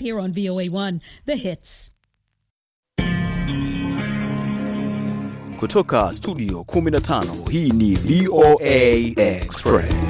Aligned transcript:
Here 0.00 0.18
on 0.20 0.32
VOA1, 0.32 1.00
The 1.26 1.36
Hits. 1.36 1.90
Kutoka 5.58 6.12
studio 6.12 6.64
15 6.64 7.50
hii 7.50 7.70
ni 7.70 7.94
VOA 7.94 8.76
Express. 9.16 10.07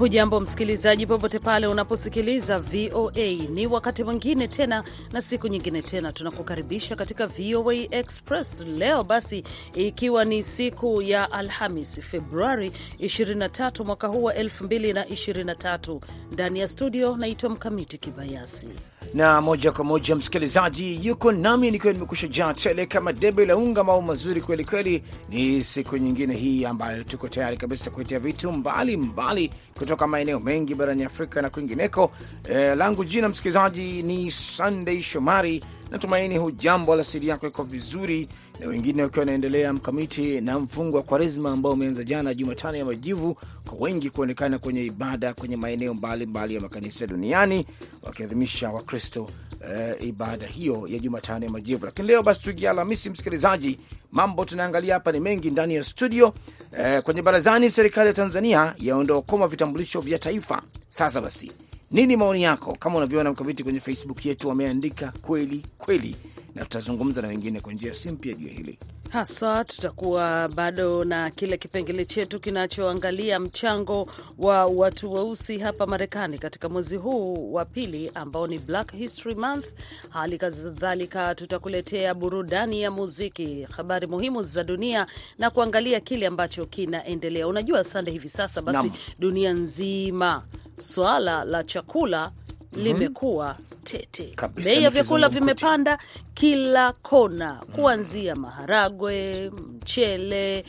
Hujambo 0.00 0.40
msikilizaji, 0.40 1.06
popote 1.06 1.38
pale 1.38 1.66
unaposikiliza 1.66 2.58
VOA. 2.60 3.28
Ni 3.50 3.66
wakati 3.66 4.04
mwingine 4.04 4.48
tena 4.48 4.84
na 5.12 5.22
siku 5.22 5.48
nyingine 5.48 5.82
tena 5.82 6.12
tunakukaribisha 6.12 6.96
katika 6.96 7.26
VOA 7.26 7.74
Express 7.74 8.60
leo, 8.66 9.04
basi 9.04 9.44
ikiwa 9.74 10.24
ni 10.24 10.42
siku 10.42 11.02
ya 11.02 11.32
Alhamis 11.32 12.00
Februari 12.00 12.72
23 13.00 13.84
mwaka 13.84 14.06
huu 14.08 14.22
wa 14.22 14.34
2023. 14.34 16.00
Ndani 16.32 16.60
ya 16.60 16.68
studio 16.68 17.16
naitwa 17.16 17.50
Mkamiti 17.50 17.98
Kibayasi 17.98 18.68
na 19.14 19.40
moja 19.40 19.72
kwa 19.72 19.84
moja 19.84 20.16
msikilizaji, 20.16 21.06
yuko 21.06 21.32
nami 21.32 21.70
nikiwa 21.70 21.92
nimekusha 21.92 22.26
jaa 22.26 22.54
tele 22.54 22.86
kama 22.86 23.12
debe 23.12 23.46
la 23.46 23.56
unga, 23.56 23.84
mambo 23.84 24.02
mazuri 24.02 24.40
kweli 24.40 24.64
kweli. 24.64 25.02
Ni 25.28 25.64
siku 25.64 25.96
nyingine 25.96 26.34
hii 26.34 26.64
ambayo 26.64 27.04
tuko 27.04 27.28
tayari 27.28 27.56
kabisa 27.56 27.90
kuletea 27.90 28.18
vitu 28.18 28.52
mbalimbali 28.52 29.50
kutoka 29.78 30.06
maeneo 30.06 30.40
mengi 30.40 30.74
barani 30.74 31.04
Afrika 31.04 31.42
na 31.42 31.50
kwingineko. 31.50 32.12
E, 32.48 32.74
langu 32.74 33.04
jina 33.04 33.28
msikilizaji 33.28 34.02
ni 34.02 34.30
Sunday 34.30 35.02
Shomari. 35.02 35.64
Natumaini 35.90 36.36
hujambo, 36.38 36.92
alasiri 36.92 37.28
yako 37.28 37.46
iko 37.46 37.62
vizuri, 37.62 38.28
na 38.60 38.66
wengine 38.68 39.02
wakiwa 39.02 39.20
wanaendelea 39.20 39.72
mkamiti 39.72 40.40
na 40.40 40.58
mfungo 40.58 40.96
wa 40.96 41.02
Kwaresma 41.02 41.50
ambao 41.50 41.72
umeanza 41.72 42.04
jana 42.04 42.34
Jumatano 42.34 42.76
ya 42.78 42.84
Majivu, 42.84 43.34
kwa 43.68 43.78
wengi 43.78 44.10
kuonekana 44.10 44.58
kwenye 44.58 44.84
ibada 44.84 45.34
kwenye 45.34 45.56
maeneo 45.56 45.94
mbalimbali 45.94 46.54
ya 46.54 46.60
makanisa 46.60 47.06
duniani 47.06 47.66
wakiadhimisha 48.02 48.70
Wakristo 48.70 49.28
eh, 49.70 49.96
ibada 50.08 50.46
hiyo 50.46 50.86
ya 50.88 50.98
Jumatano 50.98 51.44
ya 51.44 51.50
Majivu. 51.50 51.84
Lakini 51.86 52.08
leo 52.08 52.22
basi 52.22 52.40
tuingia 52.40 52.70
Alhamisi, 52.70 53.10
msikilizaji, 53.10 53.78
mambo 54.12 54.44
tunaangalia 54.44 54.94
hapa 54.94 55.12
ni 55.12 55.20
mengi 55.20 55.50
ndani 55.50 55.74
ya 55.74 55.82
studio. 55.82 56.34
Eh, 56.78 57.02
kwenye 57.02 57.22
barazani, 57.22 57.70
serikali 57.70 58.06
ya 58.06 58.12
Tanzania 58.14 58.74
yaondoa 58.78 59.22
koma 59.22 59.48
vitambulisho 59.48 60.00
vya 60.00 60.18
taifa. 60.18 60.62
Sasa 60.88 61.20
basi 61.20 61.52
nini 61.90 62.16
maoni 62.16 62.42
yako? 62.42 62.76
Kama 62.78 62.96
unavyoona 62.96 63.32
Mkamiti 63.32 63.62
kwenye 63.64 63.80
Facebook 63.80 64.26
yetu 64.26 64.48
wameandika 64.48 65.12
kweli 65.22 65.66
kweli, 65.78 66.16
na 66.54 66.62
tutazungumza 66.62 67.22
na 67.22 67.28
wengine 67.28 67.60
kwa 67.60 67.72
njia 67.72 67.88
ya 67.88 67.94
simu 67.94 68.16
pia 68.16 68.34
juu 68.34 68.46
ya 68.48 68.54
hili 68.54 68.78
haswa. 69.10 69.64
Tutakuwa 69.64 70.48
bado 70.48 71.04
na 71.04 71.30
kile 71.30 71.56
kipengele 71.58 72.04
chetu 72.04 72.40
kinachoangalia 72.40 73.40
mchango 73.40 74.08
wa 74.38 74.66
watu 74.66 75.12
weusi 75.12 75.58
hapa 75.58 75.86
Marekani 75.86 76.38
katika 76.38 76.68
mwezi 76.68 76.96
huu 76.96 77.52
wa 77.52 77.64
pili 77.64 78.10
ambao 78.14 78.46
ni 78.46 78.58
Black 78.58 78.92
History 78.92 79.34
Month. 79.34 79.64
Hali 80.10 80.38
kadhalika 80.38 81.34
tutakuletea 81.34 82.14
burudani 82.14 82.82
ya 82.82 82.90
muziki, 82.90 83.62
habari 83.76 84.06
muhimu 84.06 84.42
za 84.42 84.64
dunia 84.64 85.06
na 85.38 85.50
kuangalia 85.50 86.00
kile 86.00 86.26
ambacho 86.26 86.66
kinaendelea. 86.66 87.48
Unajua 87.48 87.84
Sande, 87.84 88.10
hivi 88.10 88.28
sasa 88.28 88.62
basi 88.62 88.78
Nam. 88.78 88.90
dunia 89.18 89.52
nzima 89.52 90.42
swala 90.80 91.44
la 91.44 91.64
chakula 91.64 92.30
limekuwa 92.72 93.56
tete. 93.84 94.34
Bei 94.64 94.82
ya 94.82 94.90
vyakula 94.90 95.28
vimepanda 95.28 95.98
kila 96.34 96.92
kona, 96.92 97.54
kuanzia 97.74 98.36
maharagwe, 98.36 99.50
mchele, 99.50 100.64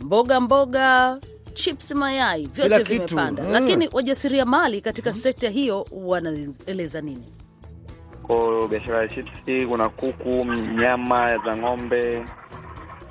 mboga 0.00 0.40
mboga, 0.40 1.18
chips, 1.54 1.90
mayai, 1.92 2.46
vyote 2.46 2.82
vimepanda. 2.82 3.42
Mm. 3.42 3.50
Lakini 3.52 3.88
wajasiriamali 3.92 4.80
katika 4.80 5.12
sekta 5.12 5.50
hiyo 5.50 5.86
wanaeleza 5.92 7.00
nini? 7.00 7.26
Kwa 8.22 8.68
biashara 8.68 9.02
ya 9.02 9.08
chips, 9.08 9.66
kuna 9.68 9.88
kuku, 9.88 10.44
nyama 10.80 11.38
za 11.38 11.56
ng'ombe, 11.56 12.24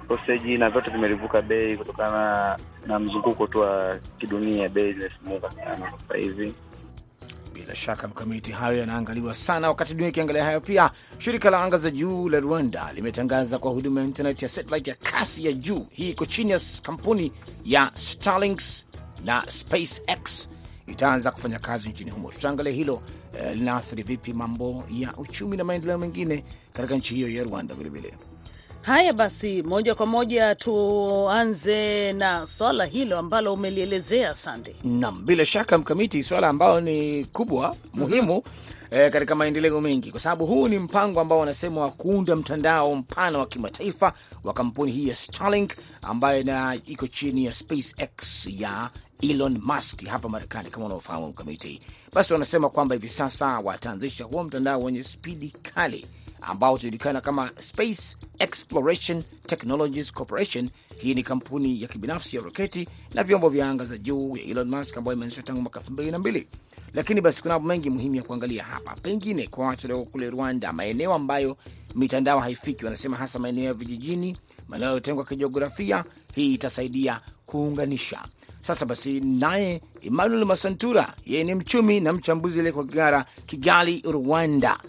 soseji 0.08 0.58
na 0.58 0.70
vyote 0.70 0.92
vimelivuka 0.92 1.42
bei 1.42 1.78
kutokana 1.78 2.12
na 2.12 2.58
mzunguko 3.00 3.48
tu 3.48 3.60
wa 3.60 4.00
kidunia. 4.20 4.70
Bei 4.70 4.94
zimefunguka 4.94 5.52
sana 5.52 5.92
sasa 5.92 6.18
hivi. 6.18 6.54
Bila 7.54 7.76
shaka 7.76 8.08
mkamiti, 8.08 8.52
hayo 8.52 8.78
yanaangaliwa 8.78 9.34
sana 9.34 9.68
wakati 9.70 9.94
dunia 9.94 10.10
ikiangalia 10.10 10.44
hayo. 10.46 10.62
Pia 10.62 10.92
shirika 11.18 11.50
la 11.50 11.64
anga 11.64 11.78
za 11.78 11.92
juu 11.92 12.30
la 12.30 12.40
Rwanda 12.40 12.92
limetangaza 12.96 13.58
kwa 13.60 13.72
huduma 13.72 14.02
ya 14.02 14.08
internet 14.08 14.42
ya 14.44 14.50
satellite 14.50 14.90
ya 14.90 14.96
kasi 14.96 15.46
ya 15.46 15.54
juu. 15.54 15.86
Hii 15.92 16.10
iko 16.10 16.26
chini 16.26 16.52
ya 16.52 16.60
kampuni 16.82 17.32
ya 17.66 17.92
Starlink 17.96 18.62
na 19.26 19.44
SpaceX 19.52 20.50
itaanza 20.88 21.32
kufanya 21.32 21.60
kazi 21.60 21.90
nchini 21.90 22.12
humo. 22.12 22.32
Tutaangalia 22.32 22.74
hilo 22.74 23.02
eh, 23.40 23.56
linaathiri 23.56 24.04
vipi 24.04 24.34
mambo 24.34 24.84
ya 24.92 25.14
uchumi 25.18 25.58
na 25.58 25.64
maendeleo 25.64 25.98
mengine 25.98 26.44
katika 26.74 26.96
nchi 26.96 27.16
hiyo 27.16 27.30
ya 27.30 27.44
Rwanda 27.44 27.76
vilevile. 27.76 28.14
Haya 28.88 29.14
basi, 29.14 29.64
moja 29.64 29.96
kwa 29.96 30.06
moja 30.06 30.56
tuanze 30.56 32.14
na 32.14 32.46
swala 32.46 32.86
hilo 32.86 33.18
ambalo 33.20 33.54
umelielezea 33.54 34.34
Sande. 34.34 34.76
Naam, 34.84 35.26
bila 35.26 35.46
shaka 35.46 35.78
mkamiti, 35.78 36.24
swala 36.24 36.48
ambalo 36.48 36.82
ni 36.82 37.26
kubwa 37.26 37.76
muhimu 37.94 38.44
E, 38.92 39.10
katika 39.10 39.36
maendeleo 39.36 39.82
mengi, 39.82 40.12
kwa 40.12 40.20
sababu 40.20 40.46
huu 40.46 40.68
ni 40.68 40.80
mpango 40.80 41.20
ambao 41.20 41.40
wanasema 41.40 41.82
wa 41.82 41.92
kuunda 41.92 42.36
mtandao 42.36 42.96
mpana 42.96 43.40
wa 43.40 43.46
kimataifa 43.46 44.14
wa 44.44 44.54
kampuni 44.54 44.92
hii 44.92 45.08
ya 45.08 45.16
Starlink 45.16 45.72
ambayo 46.02 46.44
na 46.44 46.78
iko 46.86 47.08
chini 47.08 47.46
ya 47.46 47.54
SpaceX 47.54 48.48
ya 48.60 48.90
Elon 49.22 49.62
Musk 49.64 50.06
hapa 50.06 50.30
Marekani, 50.30 50.70
kama 50.70 50.86
unaofahamu 50.86 51.28
mkamiti. 51.28 51.82
Basi 52.14 52.34
wanasema 52.34 52.70
kwamba 52.70 52.96
hivi 52.96 53.10
sasa 53.10 53.46
wataanzisha 53.60 54.24
huo 54.24 54.44
mtandao 54.44 54.82
wenye 54.82 55.04
spidi 55.04 55.50
kali 55.76 56.06
ambao 56.48 56.74
utajulikana 56.74 57.22
kama 57.22 57.52
Space 57.60 58.18
Exploration 58.40 59.24
Technologies 59.46 60.14
Corporation. 60.14 60.70
Hii 60.98 61.14
ni 61.14 61.24
kampuni 61.24 61.82
ya 61.82 61.88
kibinafsi 61.88 62.36
ya 62.36 62.42
roketi 62.42 62.88
na 63.14 63.24
vyombo 63.24 63.50
vya 63.50 63.70
anga 63.70 63.86
za 63.86 63.98
juu 63.98 64.38
ya 64.38 64.44
Elon 64.44 64.70
Musk 64.70 64.98
ambayo 64.98 65.16
imeanzishwa 65.18 65.44
tangu 65.44 65.62
mwaka 65.62 65.80
elfu 65.80 65.92
mbili 65.92 66.12
na 66.12 66.20
mbili. 66.20 66.48
Lakini 66.94 67.22
basi 67.22 67.42
kuna 67.42 67.54
mambo 67.54 67.68
mengi 67.68 67.90
muhimu 67.90 68.16
ya 68.16 68.24
kuangalia 68.24 68.64
hapa, 68.64 68.96
pengine 68.96 69.48
kwa 69.48 69.66
watu 69.68 69.88
walioko 69.88 70.12
kule 70.12 70.30
Rwanda, 70.30 70.74
maeneo 70.74 71.14
ambayo 71.14 71.58
mitandao 71.96 72.40
haifiki, 72.40 72.86
wanasema 72.86 73.18
hasa 73.18 73.40
maeneo 73.40 73.64
ya 73.64 73.74
vijijini, 73.74 74.38
maeneo 74.68 74.86
yaliyotengwa 74.88 75.26
kijiografia. 75.26 76.04
Hii 76.36 76.54
itasaidia 76.54 77.22
kuunganisha. 77.46 78.20
Sasa 78.62 78.86
basi, 78.86 79.20
naye 79.20 79.82
Emmanuel 80.02 80.46
Masantura, 80.46 81.14
yeye 81.26 81.44
ni 81.44 81.56
mchumi 81.56 82.00
na 82.00 82.14
mchambuzi 82.14 82.60
aliyeko 82.60 82.84
Kigara, 82.84 83.26
Kigali, 83.46 84.04
Rwanda. 84.06 84.80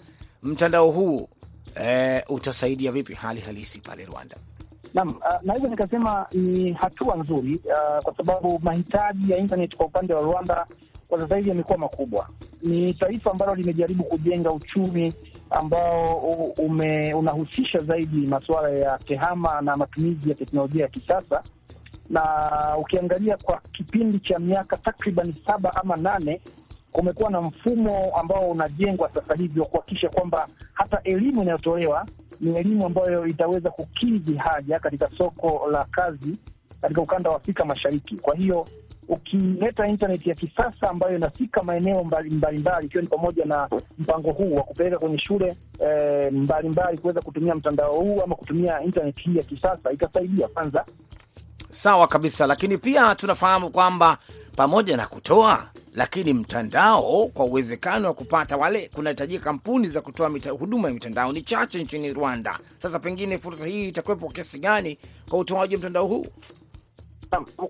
Mtandao 0.43 0.91
huu 0.91 1.29
eh, 1.75 2.23
utasaidia 2.29 2.91
vipi 2.91 3.13
hali 3.13 3.41
halisi 3.41 3.79
pale 3.81 4.05
Rwanda? 4.05 4.35
Naam, 4.93 5.07
uh, 5.09 5.15
naweza 5.43 5.67
nikasema 5.67 6.25
ni 6.33 6.73
hatua 6.73 7.15
nzuri 7.15 7.55
uh, 7.65 8.03
kwa 8.03 8.15
sababu 8.17 8.59
mahitaji 8.63 9.31
ya 9.31 9.37
internet 9.37 9.75
kwa 9.75 9.85
upande 9.85 10.13
wa 10.13 10.21
Rwanda 10.21 10.65
kwa 11.07 11.19
sasa 11.19 11.35
hivi 11.35 11.49
yamekuwa 11.49 11.77
makubwa. 11.77 12.29
Ni 12.63 12.93
taifa 12.93 13.31
ambalo 13.31 13.55
limejaribu 13.55 14.03
kujenga 14.03 14.51
uchumi 14.51 15.13
ambao 15.49 16.15
ume, 16.57 17.13
unahusisha 17.13 17.79
zaidi 17.79 18.27
masuala 18.27 18.69
ya 18.69 18.97
tehama 18.97 19.61
na 19.61 19.75
matumizi 19.77 20.29
ya 20.29 20.35
teknolojia 20.35 20.81
ya 20.81 20.87
kisasa, 20.87 21.43
na 22.09 22.23
ukiangalia 22.77 23.37
kwa 23.37 23.61
kipindi 23.71 24.19
cha 24.19 24.39
miaka 24.39 24.77
takriban 24.77 25.33
saba 25.45 25.75
ama 25.75 25.95
nane 25.95 26.41
kumekuwa 26.91 27.29
na 27.29 27.41
mfumo 27.41 28.11
ambao 28.19 28.49
unajengwa 28.51 29.09
sasa 29.13 29.35
hivi 29.35 29.59
wa 29.59 29.65
kuhakikisha 29.65 30.09
kwamba 30.09 30.47
hata 30.73 31.01
elimu 31.03 31.41
inayotolewa 31.41 32.05
ni 32.41 32.57
elimu 32.57 32.85
ambayo 32.85 33.27
itaweza 33.27 33.69
kukidhi 33.69 34.35
haja 34.37 34.79
katika 34.79 35.09
soko 35.17 35.67
la 35.71 35.85
kazi 35.91 36.35
katika 36.81 37.01
ukanda 37.01 37.29
wa 37.29 37.35
Afrika 37.35 37.65
Mashariki. 37.65 38.15
Kwa 38.17 38.35
hiyo 38.35 38.67
ukileta 39.09 39.87
intaneti 39.87 40.29
ya 40.29 40.35
kisasa 40.35 40.89
ambayo 40.89 41.15
inafika 41.15 41.63
maeneo 41.63 42.03
mbali- 42.03 42.29
mbalimbali, 42.29 42.85
ikiwa 42.85 43.03
ni 43.03 43.09
pamoja 43.09 43.45
na 43.45 43.69
mpango 43.99 44.31
huu 44.31 44.55
wa 44.55 44.63
kupeleka 44.63 44.97
kwenye 44.99 45.17
shule 45.19 45.55
e, 45.87 46.29
mbalimbali 46.29 46.97
kuweza 46.97 47.21
kutumia 47.21 47.55
mtandao 47.55 47.93
huu 47.95 48.21
ama 48.23 48.35
kutumia 48.35 48.81
intaneti 48.81 49.21
hii 49.21 49.37
ya 49.37 49.43
kisasa, 49.43 49.91
itasaidia 49.91 50.47
kwanza 50.47 50.85
Sawa 51.69 52.07
kabisa, 52.07 52.47
lakini 52.47 52.77
pia 52.77 53.15
tunafahamu 53.15 53.69
kwamba 53.69 54.17
pamoja 54.55 54.97
na 54.97 55.07
kutoa, 55.07 55.63
lakini 55.93 56.33
mtandao 56.33 57.27
kwa 57.33 57.45
uwezekano 57.45 58.07
wa 58.07 58.13
kupata 58.13 58.57
wale, 58.57 58.89
kunahitajika 58.95 59.43
kampuni 59.43 59.87
za 59.87 60.01
kutoa 60.01 60.29
mita, 60.29 60.51
huduma 60.51 60.87
ya 60.87 60.93
mitandao 60.93 61.31
ni 61.33 61.41
chache 61.41 61.83
nchini 61.83 62.13
Rwanda. 62.13 62.59
Sasa 62.77 62.99
pengine 62.99 63.37
fursa 63.37 63.65
hii 63.67 63.87
itakuwepo 63.87 64.29
kiasi 64.29 64.59
gani 64.59 64.97
kwa 65.29 65.39
utoaji 65.39 65.75
wa 65.75 65.79
mtandao 65.79 66.07
huu? 66.07 66.25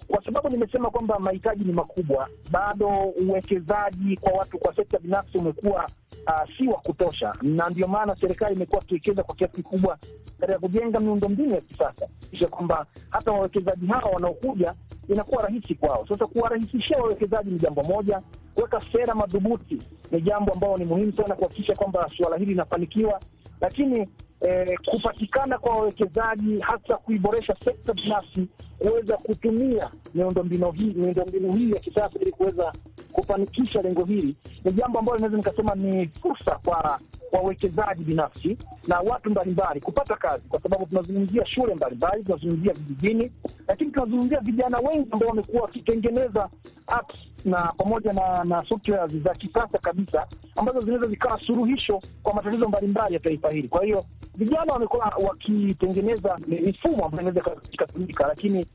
Kwa 0.08 0.24
sababu 0.26 0.50
nimesema 0.50 0.90
kwamba 0.90 1.20
mahitaji 1.20 1.64
ni 1.64 1.74
makubwa, 1.74 2.30
bado 2.52 2.88
uwekezaji 3.22 4.18
kwa 4.18 4.32
watu 4.34 4.58
kwa 4.58 4.76
sekta 4.76 5.00
binafsi 5.00 5.38
umekuwa 5.38 5.90
uh, 6.28 6.58
si 6.58 6.68
wa 6.68 6.78
kutosha, 6.78 7.34
na 7.42 7.70
ndio 7.70 7.88
maana 7.88 8.16
serikali 8.22 8.56
imekuwa 8.56 8.82
ikiwekeza 8.84 9.24
kwa 9.24 9.36
kiasi 9.36 9.56
kikubwa 9.56 9.98
katika 10.40 10.60
kujenga 10.60 11.00
miundombinu 11.00 11.56
ya 11.56 11.62
kisasa, 11.62 12.08
kisha 12.32 12.48
kwamba 12.48 12.86
hata 13.10 13.32
wawekezaji 13.32 13.88
hawa 13.88 14.10
wanaokuja 14.12 14.74
inakuwa 15.10 15.44
rahisi 15.44 15.76
kwao. 15.76 16.06
Sasa 16.10 16.28
kuwarahisishia 16.28 16.98
wawekezaji 16.98 17.52
ni 17.52 17.60
jambo 17.60 17.84
moja, 17.84 18.22
kuweka 18.56 18.82
sera 18.92 19.16
madhubuti 19.16 19.82
ni 20.12 20.22
jambo 20.22 20.54
ambalo 20.54 20.78
ni 20.78 20.86
muhimu 20.86 21.14
sana 21.14 21.36
kuhakikisha 21.36 21.76
kwamba 21.76 22.10
suala 22.18 22.38
hili 22.38 22.52
linafanikiwa, 22.52 23.20
lakini 23.62 24.08
eh, 24.42 24.78
kupatikana 24.86 25.58
kwa 25.58 25.76
wawekezaji 25.76 26.60
hasa 26.60 26.98
kuiboresha 26.98 27.56
sekta 27.64 27.94
binafsi 27.94 28.48
kuweza 28.80 29.18
kutumia 29.18 29.90
miundombinu 30.14 30.72
hii 30.72 30.94
miundombinu 30.96 31.54
hii 31.54 31.72
ya 31.72 31.80
kisasa 31.80 32.20
ili 32.20 32.32
kuweza 32.32 32.74
kufanikisha 33.12 33.82
lengo 33.82 34.04
hili 34.06 34.36
ni 34.64 34.72
jambo 34.72 35.00
ambalo 35.00 35.18
linaweza 35.18 35.38
nikasema 35.38 35.76
ni 35.76 36.08
fursa 36.08 36.60
kwa 36.66 37.00
wawekezaji 37.32 38.04
binafsi 38.04 38.58
na 38.88 39.00
watu 39.00 39.30
mbalimbali 39.30 39.82
kupata 39.82 40.16
kazi, 40.16 40.44
kwa 40.50 40.62
sababu 40.62 40.86
tunazungumzia 40.86 41.46
shule 41.46 41.76
mbalimbali, 41.76 42.24
tunazungumzia 42.24 42.74
vijijini, 42.74 43.32
lakini 43.68 43.92
tunazungumzia 43.92 44.40
vijana 44.40 44.78
wengi 44.80 45.08
ambao 45.12 45.30
wamekuwa 45.30 45.62
wakitengeneza 45.62 46.50
apps 46.88 47.18
na 47.46 47.74
pamoja 47.78 48.14
na, 48.14 48.44
na 48.44 48.66
software 48.66 49.08
za 49.24 49.34
kisasa 49.36 49.78
kabisa 49.78 50.28
ambazo 50.56 50.80
zinaweza 50.82 51.08
zikawa 51.08 51.40
suluhisho 51.40 52.02
kwa 52.24 52.34
matatizo 52.34 52.68
mbalimbali 52.68 53.14
ya 53.14 53.20
taifa 53.20 53.50
hili. 53.52 53.68
Kwa 53.68 53.84
hiyo 53.86 54.06
vijana 54.36 54.74
wamekuwa 54.74 55.14
wakitengeneza 55.28 56.38
mifumo 56.48 57.06
ambayo 57.06 57.30
inaweza 57.30 57.56
ikatumika, 57.72 58.28
lakini 58.28 58.66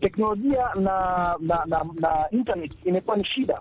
teknolojia 0.00 0.68
na 0.74 1.36
na, 1.40 1.64
na, 1.66 1.84
na 2.00 2.30
internet 2.30 2.72
imekuwa 2.84 3.16
ni 3.16 3.24
shida. 3.24 3.60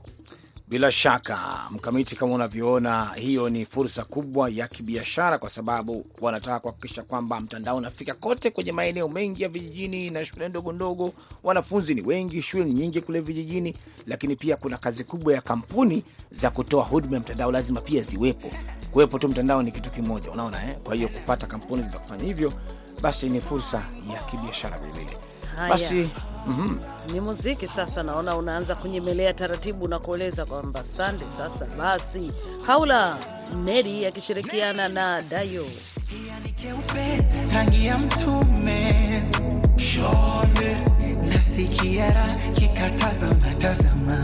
Bila 0.67 0.91
shaka 0.91 1.37
Mkamiti, 1.71 2.15
kama 2.15 2.33
unavyoona, 2.35 3.11
hiyo 3.15 3.49
ni 3.49 3.65
fursa 3.65 4.03
kubwa 4.03 4.49
ya 4.49 4.67
kibiashara, 4.67 5.37
kwa 5.37 5.49
sababu 5.49 6.05
wanataka 6.21 6.59
kuhakikisha 6.59 7.03
kwamba 7.03 7.39
mtandao 7.39 7.77
unafika 7.77 8.13
kote 8.13 8.49
kwenye 8.51 8.71
maeneo 8.71 9.07
mengi 9.09 9.43
ya 9.43 9.49
vijijini 9.49 10.09
na 10.09 10.25
shule 10.25 10.49
ndogo 10.49 10.71
ndogo. 10.71 11.13
Wanafunzi 11.43 11.95
ni 11.95 12.01
wengi, 12.01 12.41
shule 12.41 12.63
ni 12.63 12.73
nyingi 12.73 13.01
kule 13.01 13.19
vijijini, 13.19 13.75
lakini 14.07 14.35
pia 14.35 14.57
kuna 14.57 14.77
kazi 14.77 15.03
kubwa 15.03 15.33
ya 15.33 15.41
kampuni 15.41 16.03
za 16.31 16.49
kutoa 16.49 16.83
huduma 16.83 17.13
ya 17.15 17.19
mtandao, 17.19 17.51
lazima 17.51 17.81
pia 17.81 18.01
ziwepo. 18.01 18.51
Kuwepo 18.91 19.19
tu 19.19 19.27
mtandao 19.27 19.63
ni 19.63 19.71
kitu 19.71 19.89
kimoja, 19.91 20.31
unaona 20.31 20.63
eh? 20.69 20.77
Kwa 20.83 20.95
hiyo 20.95 21.07
kupata 21.07 21.47
kampuni 21.47 21.83
za 21.83 21.99
kufanya 21.99 22.23
hivyo, 22.23 22.53
basi 23.01 23.29
ni 23.29 23.41
fursa 23.41 23.77
ya 24.13 24.19
kibiashara 24.23 24.77
vilevile. 24.77 25.17
Haya. 25.55 25.91
Mm 26.47 26.55
-hmm. 27.07 27.13
Ni 27.13 27.21
muziki 27.21 27.67
sasa, 27.67 28.03
naona 28.03 28.37
unaanza 28.37 28.75
kunyemelea 28.75 29.33
taratibu 29.33 29.87
na 29.87 29.99
kueleza 29.99 30.45
kwamba 30.45 30.83
sande. 30.83 31.25
Sasa 31.37 31.65
basi, 31.77 32.31
Haula 32.67 33.17
Nedi 33.65 34.05
akishirikiana 34.05 34.89
na 34.89 35.21
Dayo 35.21 35.65
Keupe 36.61 37.21
rangi 37.53 37.85
ya 37.85 37.97
mtume 37.97 38.95
shone 39.77 40.77
nasikiara 41.33 42.25
kikatazama 42.53 43.53
tazama 43.57 44.21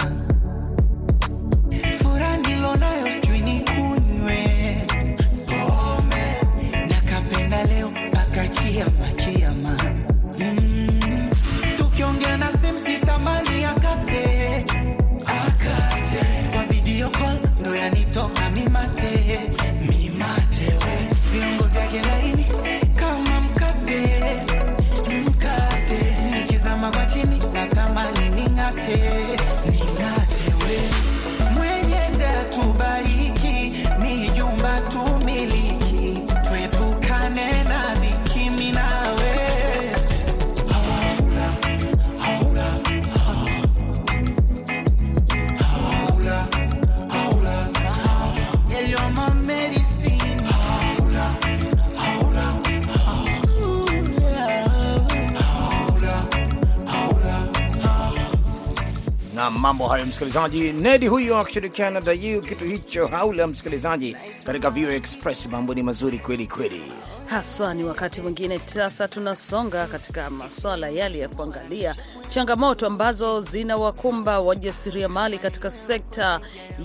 na 59.41 59.49
mambo 59.49 59.87
hayo, 59.87 60.05
msikilizaji. 60.05 60.73
Nedi 60.73 61.07
huyo 61.07 61.37
akishirikiana 61.39 61.91
na 61.99 62.05
Dayu, 62.05 62.41
kitu 62.41 62.65
hicho 62.65 63.07
haula, 63.07 63.47
msikilizaji, 63.47 64.17
katika 64.43 64.69
VOA 64.69 64.93
Express. 64.93 65.47
Mambo 65.47 65.73
ni 65.73 65.83
mazuri 65.83 66.19
kweli 66.19 66.47
kweli. 66.47 66.81
haswa. 67.25 67.73
Ni 67.73 67.83
wakati 67.83 68.21
mwingine 68.21 68.59
sasa 68.59 69.07
tunasonga 69.07 69.87
katika 69.87 70.29
maswala 70.29 70.89
yale 70.89 71.19
ya 71.19 71.29
kuangalia 71.29 71.95
changamoto 72.29 72.87
ambazo 72.87 73.41
zinawakumba 73.41 74.39
wajasiriamali 74.39 75.37
katika 75.37 75.69
sekta 75.69 76.39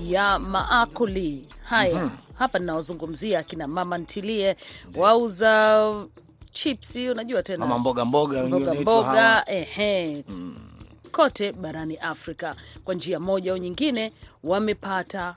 ya 0.05 0.39
maakuli. 0.39 1.49
Haya, 1.65 2.11
hapa 2.39 2.59
ninaozungumzia 2.59 3.39
akina 3.39 3.67
mama 3.67 3.99
ntilie, 3.99 4.57
wauza 4.97 5.93
chipsi, 6.53 7.11
unajua 7.11 7.43
tena 7.43 7.59
Mama 7.67 7.79
mboga 7.79 8.05
mboga 8.05 8.43
mboga, 8.43 8.75
mboga 8.75 8.81
mboga, 8.81 9.45
ehe, 9.47 10.25
kote 11.17 11.53
barani 11.53 11.97
Afrika. 11.97 12.57
Kwa 12.85 12.95
njia 12.95 13.21
moja 13.21 13.53
au 13.53 13.59
nyingine 13.59 14.13
wamepata 14.45 15.37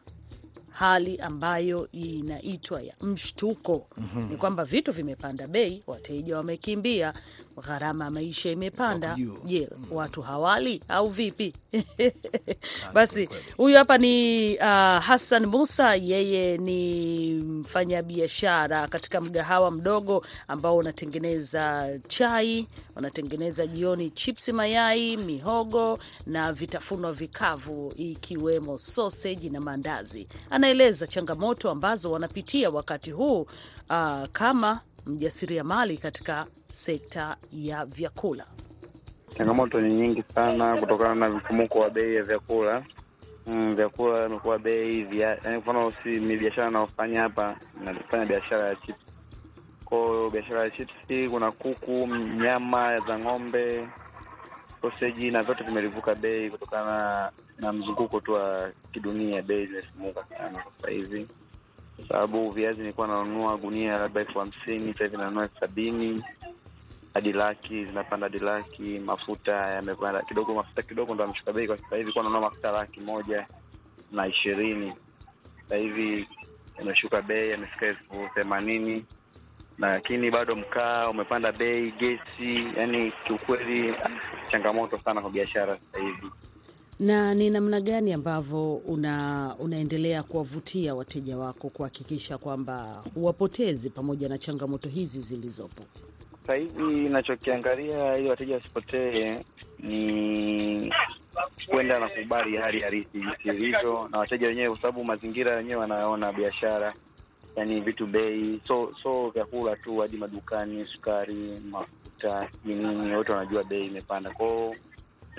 hali 0.69 1.17
ambayo 1.17 1.91
inaitwa 1.91 2.81
ya 2.81 2.93
mshtuko. 3.01 3.87
Ni 4.29 4.37
kwamba 4.37 4.65
vitu 4.65 4.91
vimepanda 4.91 5.47
bei, 5.47 5.83
wateja 5.87 6.37
wamekimbia, 6.37 7.13
gharama 7.59 8.05
ya 8.05 8.11
maisha 8.11 8.51
imepanda. 8.51 9.15
je, 9.17 9.21
yeah, 9.23 9.69
Je, 9.69 9.69
watu 9.91 10.21
hawali 10.21 10.81
au 10.89 11.09
vipi? 11.09 11.53
Basi 12.93 13.29
huyu 13.57 13.77
hapa 13.77 13.97
ni 13.97 14.55
uh, 14.57 14.63
Hassan 15.03 15.45
Musa, 15.45 15.95
yeye 15.95 16.57
ni 16.57 17.33
mfanyabiashara 17.33 18.87
katika 18.87 19.21
mgahawa 19.21 19.71
mdogo 19.71 20.25
ambao 20.47 20.77
unatengeneza 20.77 21.89
chai, 22.07 22.67
wanatengeneza 22.95 23.67
jioni 23.67 24.09
chipsi, 24.11 24.51
mayai, 24.51 25.17
mihogo 25.17 25.99
na 26.25 26.53
vitafunwa 26.53 27.13
vikavu 27.13 27.93
ikiwemo 27.95 28.77
soseji 28.77 29.49
na 29.49 29.61
mandazi. 29.61 30.27
Anaeleza 30.49 31.07
changamoto 31.07 31.69
ambazo 31.71 32.11
wanapitia 32.11 32.69
wakati 32.69 33.11
huu 33.11 33.41
uh, 33.89 34.25
kama 34.31 34.79
mjasiriamali 35.05 35.97
katika 35.97 36.45
sekta 36.71 37.37
ya 37.51 37.85
vyakula. 37.85 38.45
Changamoto 39.37 39.81
ni 39.81 39.93
nyingi 39.93 40.23
sana 40.35 40.77
kutokana 40.77 41.15
na 41.15 41.29
mfumuko 41.29 41.79
wa 41.79 41.89
bei 41.89 42.15
ya 42.15 42.23
vyakula. 42.23 42.83
Mm, 43.47 43.75
vyakula 43.75 44.25
imekuwa 44.25 44.59
bei 44.59 45.03
vya, 45.03 45.37
yani 45.43 45.57
mfano 45.57 45.93
si 46.03 46.09
mi 46.09 46.37
biashara 46.37 46.69
naofanya 46.71 47.21
hapa, 47.21 47.55
nafanya 47.85 48.25
biashara 48.25 48.67
ya 48.67 48.75
chips. 48.75 48.99
Kwao 49.85 50.29
biashara 50.29 50.63
ya 50.63 50.69
chips, 50.69 50.93
kuna 51.31 51.51
kuku, 51.51 52.07
nyama 52.41 52.99
za 52.99 53.19
ng'ombe, 53.19 53.87
soseji 54.81 55.31
na 55.31 55.43
vyote 55.43 55.63
vimelivuka 55.63 56.15
bei 56.15 56.49
kutokana 56.51 57.31
na 57.59 57.73
mzunguko 57.73 58.19
tu 58.19 58.33
wa 58.33 58.71
kidunia. 58.91 59.41
Bei 59.41 59.65
zimefumuka 59.65 60.25
sana 60.37 60.63
sasa 60.77 60.91
hivi, 60.91 61.27
kwa 61.99 62.07
sababu 62.07 62.51
viazi 62.51 62.81
nilikuwa 62.81 63.07
nanunua 63.07 63.57
gunia 63.57 63.97
labda 63.97 64.21
elfu 64.21 64.39
hamsini 64.39 64.93
sasa 64.93 65.17
nanunua 65.17 65.43
elfu 65.43 65.59
sabini 65.59 66.23
hadi 67.13 67.33
laki 67.33 67.85
zinapanda 67.85 68.25
hadi 68.27 68.39
laki. 68.39 68.99
Mafuta 68.99 69.51
yamepanda 69.51 70.21
kidogo, 70.21 70.53
mafuta 70.53 70.81
kidogo 70.81 71.13
ndo 71.13 71.23
ameshuka 71.23 71.53
bei 71.53 71.67
kwa 71.67 71.77
sasa. 71.77 72.11
Kuwa 72.11 72.23
nanunua 72.23 72.41
mafuta 72.41 72.71
laki 72.71 72.99
moja 72.99 73.47
na 74.11 74.27
ishirini, 74.27 74.93
sasa 75.63 75.75
hivi 75.75 76.27
yameshuka 76.77 77.21
bei, 77.21 77.49
yamefika 77.49 77.85
elfu 77.85 78.29
themanini 78.35 79.05
lakini 79.77 80.31
bado 80.31 80.55
mkaa 80.55 81.09
umepanda 81.09 81.51
bei, 81.51 81.91
gesi. 81.91 82.67
Yani 82.77 83.11
kiukweli, 83.27 83.95
changamoto 84.51 84.99
sana 84.99 85.21
kwa 85.21 85.29
biashara 85.29 85.77
sasa 85.79 85.99
hivi. 86.05 86.27
Na 86.99 87.33
ni 87.33 87.49
namna 87.49 87.81
gani 87.81 88.13
ambavyo 88.13 88.73
una, 88.75 89.55
unaendelea 89.59 90.23
kuwavutia 90.23 90.95
wateja 90.95 91.37
wako 91.37 91.69
kuhakikisha 91.69 92.37
kwamba 92.37 93.03
huwapotezi 93.13 93.89
pamoja 93.89 94.29
na 94.29 94.37
changamoto 94.37 94.89
hizi 94.89 95.21
zilizopo? 95.21 95.83
Sahizi 96.47 97.05
inachokiangalia 97.05 98.17
ili 98.17 98.29
wateja 98.29 98.55
wasipotee 98.55 99.39
ni 99.79 100.93
kwenda 101.67 101.99
na 101.99 102.09
kubali 102.09 102.57
hali 102.57 102.79
halisi 102.79 103.09
jinsi 103.13 103.49
ilivyo, 103.49 104.07
na 104.11 104.17
wateja 104.19 104.47
wenyewe, 104.47 104.69
kwa 104.69 104.77
sababu 104.81 105.03
mazingira 105.03 105.55
wenyewe 105.55 105.75
wanaona 105.81 106.33
biashara 106.33 106.93
yani 107.55 107.81
vitu 107.81 108.07
bei, 108.07 108.61
so 108.67 108.91
so 109.03 109.29
vyakula 109.29 109.75
tu, 109.75 109.97
hadi 109.97 110.17
madukani, 110.17 110.85
sukari, 110.85 111.61
mafuta, 111.71 112.49
sijui 112.51 112.75
nini, 112.75 113.15
wote 113.15 113.31
wanajua 113.31 113.63
bei 113.63 113.87
imepanda. 113.87 114.29
Kwao 114.31 114.75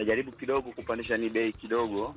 najaribu 0.00 0.32
kidogo 0.32 0.72
kupandisha 0.72 1.16
ni 1.16 1.28
bei 1.30 1.52
kidogo, 1.52 2.14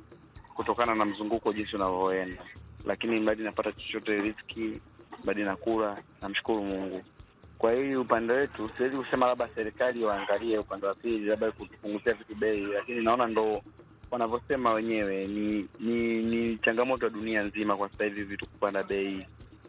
kutokana 0.54 0.94
na 0.94 1.04
mzunguko 1.04 1.52
jinsi 1.52 1.76
unavyoenda, 1.76 2.42
lakini 2.86 3.20
mradi 3.20 3.42
napata 3.42 3.72
chochote 3.72 4.20
riziki, 4.20 4.80
mradi 5.24 5.42
nakula, 5.42 6.02
namshukuru 6.22 6.64
Mungu. 6.64 7.02
Kwa 7.58 7.72
hiyo 7.72 8.00
upande 8.00 8.32
wetu 8.32 8.70
siwezi 8.76 8.96
kusema 8.96 9.26
labda 9.26 9.48
serikali 9.54 10.04
waangalie 10.04 10.58
upande 10.58 10.86
wa 10.86 10.94
pili, 10.94 11.24
labda 11.26 11.52
kutupunguzia 11.52 12.12
vitu 12.14 12.34
bei, 12.34 12.60
lakini 12.60 13.02
naona 13.02 13.26
ndo 13.26 13.62
wanavyosema 14.10 14.72
wenyewe 14.72 15.26
ni 15.26 15.68
ni 15.80 16.22
ni 16.22 16.58
changamoto 16.58 17.06
ya 17.06 17.10
dunia 17.10 17.42
nzima 17.42 17.76
kwa 17.76 17.88
sasa 17.88 18.04
hivi 18.04 18.22
vitu 18.24 18.46
kupanda 18.46 18.82
bei. 18.82 19.26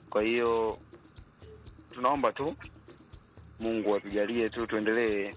Kwa 0.10 0.22
hiyo 0.24 0.78
tunaomba 1.94 2.32
tu 2.32 2.56
Mungu 3.60 3.96
atujalie 3.96 4.50
tu 4.50 4.68
tuendelee 4.68 5.34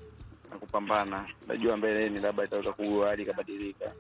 na 0.51 0.59
kupambana. 0.59 1.29
Najua 1.47 1.77
mbeleni 1.77 2.21
labda 2.21 2.45
itaweza 2.45 2.73
kuwa 2.73 3.09
hali 3.09 3.23
ikabadilika. 3.23 3.93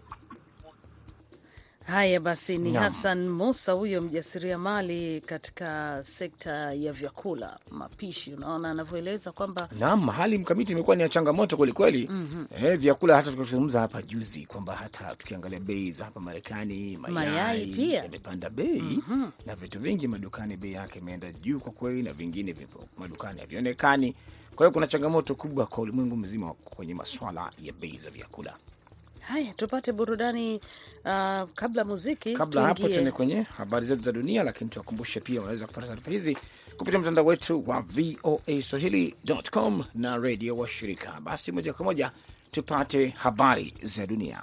Haya 1.88 2.20
basi, 2.20 2.58
ni 2.58 2.72
no. 2.72 2.80
Hassan 2.80 3.28
Musa 3.28 3.72
huyo 3.72 4.02
mjasiriamali 4.02 5.20
katika 5.20 6.00
sekta 6.04 6.72
ya 6.74 6.92
vyakula, 6.92 7.58
mapishi. 7.70 8.34
Unaona 8.34 8.70
anavyoeleza 8.70 9.32
kwamba 9.32 9.68
Naam, 9.78 10.08
hali 10.08 10.38
mkamiti 10.38 10.72
imekuwa 10.72 10.96
ni 10.96 11.02
ya 11.02 11.08
changamoto 11.08 11.56
kwelikweli. 11.56 12.10
Eh, 12.62 12.78
vyakula 12.78 13.16
hata 13.16 13.30
tukizungumza 13.30 13.80
hapa 13.80 14.02
juzi 14.02 14.46
kwamba 14.46 14.76
hata 14.76 15.16
tukiangalia 15.16 15.60
bei 15.60 15.90
za 15.92 16.04
hapa 16.04 16.20
Marekani, 16.20 16.96
mayai, 16.96 17.66
pia. 17.66 18.02
yamepanda 18.02 18.50
bei 18.50 18.98
na 19.46 19.54
vitu 19.54 19.78
vingi 19.80 20.08
madukani 20.08 20.56
bei 20.56 20.72
yake 20.72 20.98
imeenda 20.98 21.32
juu 21.32 21.60
kwa 21.60 21.72
kweli, 21.72 22.02
na 22.02 22.12
vingine 22.12 22.52
vipo 22.52 22.84
madukani 22.98 23.40
havionekani. 23.40 24.14
Kwa 24.56 24.66
hiyo 24.66 24.70
kuna 24.72 24.86
changamoto 24.86 25.34
kubwa 25.34 25.66
kwa 25.66 25.82
ulimwengu 25.82 26.16
mzima 26.16 26.52
kwenye 26.54 26.94
maswala 26.94 27.50
ya 27.62 27.72
bei 27.72 27.98
za 27.98 28.10
vyakula. 28.10 28.54
Haya, 29.28 29.52
tupate 29.54 29.92
burudani 29.92 30.60
uh, 31.04 31.48
kabla 31.54 31.84
muziki 31.84 32.34
Kabla 32.34 32.62
hapo 32.62 32.88
tuende 32.88 33.10
kwenye 33.10 33.42
habari 33.42 33.86
zetu 33.86 34.02
za 34.02 34.12
dunia, 34.12 34.42
lakini 34.42 34.70
tuwakumbushe 34.70 35.20
pia 35.20 35.38
wanaweza 35.40 35.66
kupata 35.66 35.86
taarifa 35.86 36.10
hizi 36.10 36.36
kupitia 36.76 37.00
mtandao 37.00 37.24
wetu 37.26 37.64
wa 37.66 37.80
VOA 37.80 38.62
Swahili.com 38.62 39.84
na 39.94 40.16
redio 40.18 40.56
wa 40.56 40.68
shirika. 40.68 41.20
Basi 41.20 41.52
moja 41.52 41.72
kwa 41.72 41.84
moja 41.84 42.10
tupate 42.50 43.08
habari 43.08 43.74
za 43.82 44.06
dunia. 44.06 44.42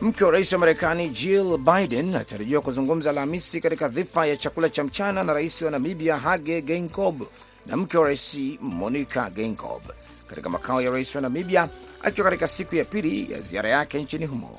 Mke 0.00 0.24
wa 0.24 0.30
rais 0.30 0.52
wa 0.52 0.58
Marekani 0.58 1.08
Jill 1.10 1.58
Biden 1.58 2.14
atarajiwa 2.14 2.62
kuzungumza 2.62 3.10
Alhamisi 3.10 3.60
katika 3.60 3.88
dhifa 3.88 4.26
ya 4.26 4.36
chakula 4.36 4.68
cha 4.68 4.84
mchana 4.84 5.24
na 5.24 5.32
rais 5.32 5.62
wa 5.62 5.70
Namibia 5.70 6.16
Hage 6.16 6.62
Geingob 6.62 7.22
na 7.66 7.76
mke 7.76 7.98
wa 7.98 8.04
rais 8.04 8.38
Monica 8.60 9.30
Geingob 9.34 9.82
katika 10.26 10.48
makao 10.48 10.80
ya 10.82 10.90
rais 10.90 11.14
wa 11.14 11.20
Namibia, 11.20 11.68
akiwa 12.02 12.24
katika 12.24 12.48
siku 12.48 12.76
ya 12.76 12.84
pili 12.84 13.32
ya 13.32 13.40
ziara 13.40 13.68
yake 13.70 14.02
nchini 14.02 14.26
humo. 14.26 14.58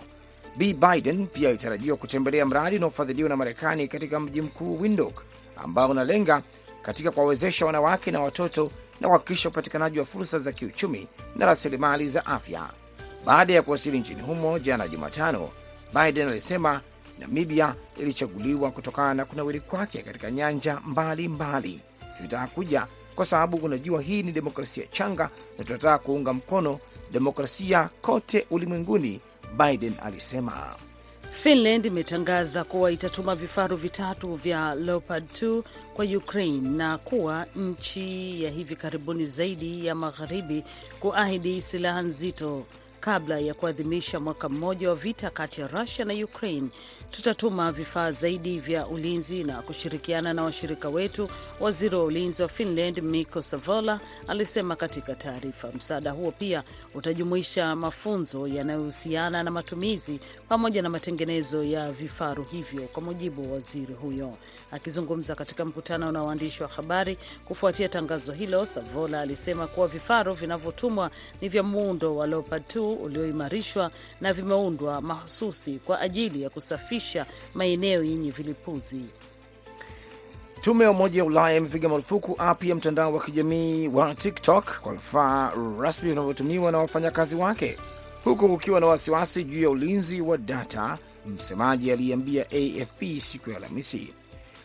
B 0.58 0.74
Biden 0.74 1.28
pia 1.28 1.50
alitarajiwa 1.50 1.98
kutembelea 1.98 2.46
mradi 2.46 2.76
unaofadhiliwa 2.78 3.30
na 3.30 3.38
Marekani 3.38 3.88
katika 3.88 4.20
mji 4.20 4.42
mkuu 4.42 4.82
Windhoek, 4.82 5.22
ambao 5.58 5.90
unalenga 5.90 6.42
katika 6.82 7.12
kuwawezesha 7.12 7.66
wanawake 7.66 8.12
na 8.12 8.22
watoto 8.22 8.72
na 9.02 9.08
kuhakikisha 9.08 9.50
upatikanaji 9.50 10.00
wa 10.00 10.06
fursa 10.06 10.40
za 10.40 10.52
kiuchumi 10.52 11.08
na 11.36 11.46
rasilimali 11.46 12.08
za 12.08 12.26
afya. 12.26 12.70
Baada 13.26 13.54
ya 13.54 13.62
kuwasili 13.62 14.00
nchini 14.00 14.22
humo 14.22 14.60
jana 14.60 14.88
Jumatano, 14.88 15.50
Biden 15.94 16.28
alisema 16.30 16.82
Namibia 17.20 17.76
ilichaguliwa 17.98 18.72
kutokana 18.72 19.14
na 19.14 19.26
kunawiri 19.26 19.60
kwake 19.60 20.02
katika 20.02 20.32
nyanja 20.32 20.80
mbalimbali. 20.86 21.82
Tunataka 22.22 22.48
kuja 22.48 22.88
kwa 23.16 23.26
sababu 23.26 23.58
unajua 23.58 24.02
hii 24.02 24.24
ni 24.24 24.32
demokrasia 24.32 24.88
changa 24.88 25.30
na 25.58 25.64
tunataka 25.64 25.98
kuunga 25.98 26.34
mkono 26.34 26.80
demokrasia 27.12 27.90
kote 28.02 28.48
ulimwenguni, 28.50 29.20
Biden 29.58 29.94
alisema. 30.04 30.76
Finland 31.32 31.86
imetangaza 31.86 32.64
kuwa 32.64 32.92
itatuma 32.92 33.36
vifaru 33.36 33.76
vitatu 33.78 34.36
vya 34.36 34.76
Leopard 34.76 35.24
2 35.32 35.64
kwa 35.94 36.06
Ukraine 36.06 36.70
na 36.70 36.98
kuwa 36.98 37.46
nchi 37.56 38.44
ya 38.44 38.50
hivi 38.52 38.76
karibuni 38.76 39.26
zaidi 39.26 39.86
ya 39.86 39.96
magharibi 39.96 40.64
kuahidi 41.00 41.62
silaha 41.62 42.02
nzito 42.02 42.66
kabla 43.02 43.40
ya 43.40 43.54
kuadhimisha 43.54 44.20
mwaka 44.20 44.50
mmoja 44.50 44.90
wa 44.90 44.96
vita 44.96 45.30
kati 45.30 45.62
ya 45.62 45.68
Russia 45.68 46.06
na 46.06 46.14
Ukraine. 46.14 46.68
Tutatuma 47.12 47.72
vifaa 47.72 48.12
zaidi 48.12 48.60
vya 48.60 48.88
ulinzi 48.88 49.44
na 49.44 49.62
kushirikiana 49.62 50.34
na 50.34 50.44
washirika 50.44 50.90
wetu, 50.90 51.30
waziri 51.60 51.96
wa 51.96 52.04
ulinzi 52.04 52.42
wa 52.42 52.48
Finland 52.48 52.98
Mikko 53.02 53.42
Savola 53.42 54.00
alisema 54.28 54.76
katika 54.76 55.16
taarifa. 55.16 55.72
Msaada 55.76 56.12
huo 56.12 56.32
pia 56.32 56.64
utajumuisha 56.96 57.76
mafunzo 57.76 58.48
yanayohusiana 58.48 59.44
na 59.44 59.52
matumizi 59.52 60.20
pamoja 60.50 60.82
na 60.82 60.90
matengenezo 60.90 61.64
ya 61.64 61.92
vifaru 61.92 62.44
hivyo, 62.44 62.82
kwa 62.82 63.02
mujibu 63.04 63.44
wa 63.44 63.54
waziri 63.54 63.94
huyo. 63.94 64.38
Akizungumza 64.72 65.36
katika 65.36 65.66
mkutano 65.66 66.12
na 66.12 66.24
waandishi 66.24 66.64
wa 66.64 66.70
habari 66.70 67.18
kufuatia 67.46 67.90
tangazo 67.90 68.32
hilo, 68.32 68.66
Savola 68.66 69.22
alisema 69.22 69.68
kuwa 69.68 69.88
vifaru 69.88 70.34
vinavyotumwa 70.34 71.12
ni 71.42 71.50
vya 71.50 71.64
muundo 71.64 72.16
wa 72.16 72.28
Leopard 72.28 72.64
2 72.76 72.91
ulioimarishwa 72.94 73.92
na 74.22 74.34
vimeundwa 74.34 75.02
mahususi 75.02 75.80
kwa 75.86 76.00
ajili 76.02 76.42
ya 76.42 76.50
kusafisha 76.50 77.26
maeneo 77.54 78.04
yenye 78.04 78.32
vilipuzi. 78.32 79.02
Tume 80.62 80.84
ya 80.84 80.92
Umoja 80.92 81.22
wa 81.24 81.28
Ulaya 81.28 81.58
imepiga 81.58 81.90
marufuku 81.90 82.36
app 82.38 82.64
ya 82.64 82.76
mtandao 82.76 83.14
wa 83.14 83.24
kijamii 83.24 83.88
wa 83.88 84.16
TikTok 84.16 84.80
kwa 84.82 84.94
vifaa 84.94 85.52
rasmi 85.80 86.10
vinavyotumiwa 86.10 86.72
na 86.72 86.78
wafanyakazi 86.78 87.36
wake, 87.36 87.78
huku 88.24 88.50
kukiwa 88.50 88.80
na 88.80 88.86
wasiwasi 88.88 89.44
juu 89.44 89.62
ya 89.64 89.70
ulinzi 89.70 90.22
wa 90.22 90.38
data. 90.38 90.98
Msemaji 91.26 91.92
aliyeambia 91.92 92.46
AFP 92.52 93.20
siku 93.20 93.50
ya 93.50 93.58
Alhamisi 93.58 94.14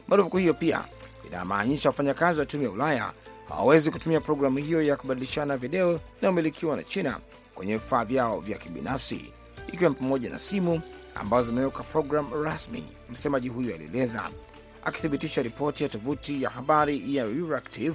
marufuku 0.09 0.37
hiyo 0.37 0.55
pia 0.55 0.85
inamaanisha 1.29 1.89
wafanyakazi 1.89 2.41
wa 2.41 2.47
tume 2.47 2.65
ya 2.65 2.71
Ulaya 2.71 3.13
hawawezi 3.49 3.91
kutumia 3.91 4.21
programu 4.21 4.59
hiyo 4.59 4.83
ya 4.83 4.97
kubadilishana 4.97 5.57
video 5.57 6.01
inayomilikiwa 6.21 6.77
na 6.77 6.83
China 6.83 7.19
kwenye 7.57 7.73
vifaa 7.77 8.05
vyao 8.05 8.41
vya 8.41 8.59
kibinafsi, 8.59 9.33
ikiwa 9.73 9.91
ni 9.91 9.97
pamoja 9.97 10.31
na 10.31 10.39
simu 10.39 10.81
ambazo 11.15 11.51
zimeweka 11.51 11.83
programu 11.83 12.43
rasmi. 12.43 12.85
Msemaji 13.11 13.49
huyo 13.49 13.75
alieleza 13.75 14.31
akithibitisha 14.85 15.43
ripoti 15.43 15.83
ya 15.83 15.89
tovuti 15.89 16.43
ya 16.43 16.51
habari 16.51 17.17
ya 17.17 17.25
Euractiv. 17.25 17.95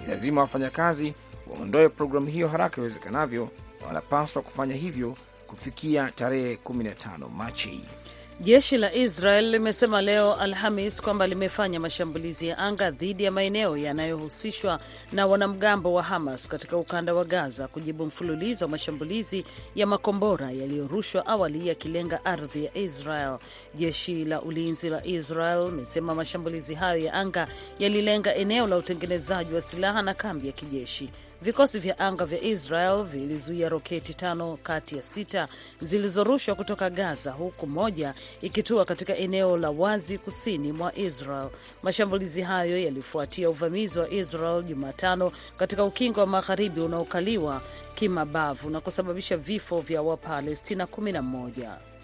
Ni 0.00 0.06
lazima 0.06 0.40
wafanyakazi 0.40 1.14
waondoe 1.46 1.88
programu 1.88 2.26
hiyo 2.26 2.48
haraka 2.48 2.80
iwezekanavyo, 2.80 3.48
na 3.80 3.86
wanapaswa 3.86 4.42
kufanya 4.42 4.74
hivyo 4.74 5.16
kufikia 5.46 6.10
tarehe 6.10 6.54
15 6.64 7.28
Machi. 7.28 7.84
Jeshi 8.40 8.76
la 8.78 8.92
Israel 8.94 9.50
limesema 9.50 10.02
leo 10.02 10.34
Alhamis 10.34 11.02
kwamba 11.02 11.26
limefanya 11.26 11.80
mashambulizi 11.80 12.48
ya 12.48 12.58
anga 12.58 12.90
dhidi 12.90 13.24
ya 13.24 13.30
maeneo 13.30 13.76
yanayohusishwa 13.76 14.80
na 15.12 15.26
wanamgambo 15.26 15.92
wa 15.92 16.02
Hamas 16.02 16.48
katika 16.48 16.76
ukanda 16.76 17.14
wa 17.14 17.24
Gaza 17.24 17.68
kujibu 17.68 18.06
mfululizo 18.06 18.64
wa 18.64 18.70
mashambulizi 18.70 19.44
ya 19.74 19.86
makombora 19.86 20.50
yaliyorushwa 20.50 21.26
awali 21.26 21.68
yakilenga 21.68 22.24
ardhi 22.24 22.64
ya 22.64 22.76
Israel. 22.78 23.38
Jeshi 23.74 24.24
la 24.24 24.42
ulinzi 24.42 24.88
la 24.88 25.04
Israel 25.06 25.64
limesema 25.70 26.14
mashambulizi 26.14 26.74
hayo 26.74 27.04
ya 27.04 27.14
anga 27.14 27.48
yalilenga 27.78 28.34
eneo 28.34 28.66
la 28.66 28.76
utengenezaji 28.76 29.54
wa 29.54 29.60
silaha 29.62 30.02
na 30.02 30.14
kambi 30.14 30.46
ya 30.46 30.52
kijeshi. 30.52 31.10
Vikosi 31.46 31.78
vya 31.78 31.98
anga 31.98 32.24
vya 32.24 32.40
Israel 32.42 33.04
vilizuia 33.04 33.68
roketi 33.68 34.14
tano 34.14 34.58
kati 34.62 34.96
ya 34.96 35.02
sita 35.02 35.48
zilizorushwa 35.80 36.54
kutoka 36.54 36.90
Gaza, 36.90 37.32
huku 37.32 37.66
moja 37.66 38.14
ikitua 38.40 38.84
katika 38.84 39.16
eneo 39.16 39.56
la 39.56 39.70
wazi 39.70 40.18
kusini 40.18 40.72
mwa 40.72 40.96
Israel. 40.96 41.48
Mashambulizi 41.82 42.42
hayo 42.42 42.78
yalifuatia 42.82 43.50
uvamizi 43.50 43.98
wa 43.98 44.10
Israel 44.10 44.62
Jumatano 44.62 45.32
katika 45.56 45.84
ukingo 45.84 46.20
wa 46.20 46.26
magharibi 46.26 46.80
unaokaliwa 46.80 47.62
kimabavu 47.94 48.70
na 48.70 48.80
kusababisha 48.80 49.36
vifo 49.36 49.80
vya 49.80 50.02
Wapalestina 50.02 50.84
11. 50.84 51.95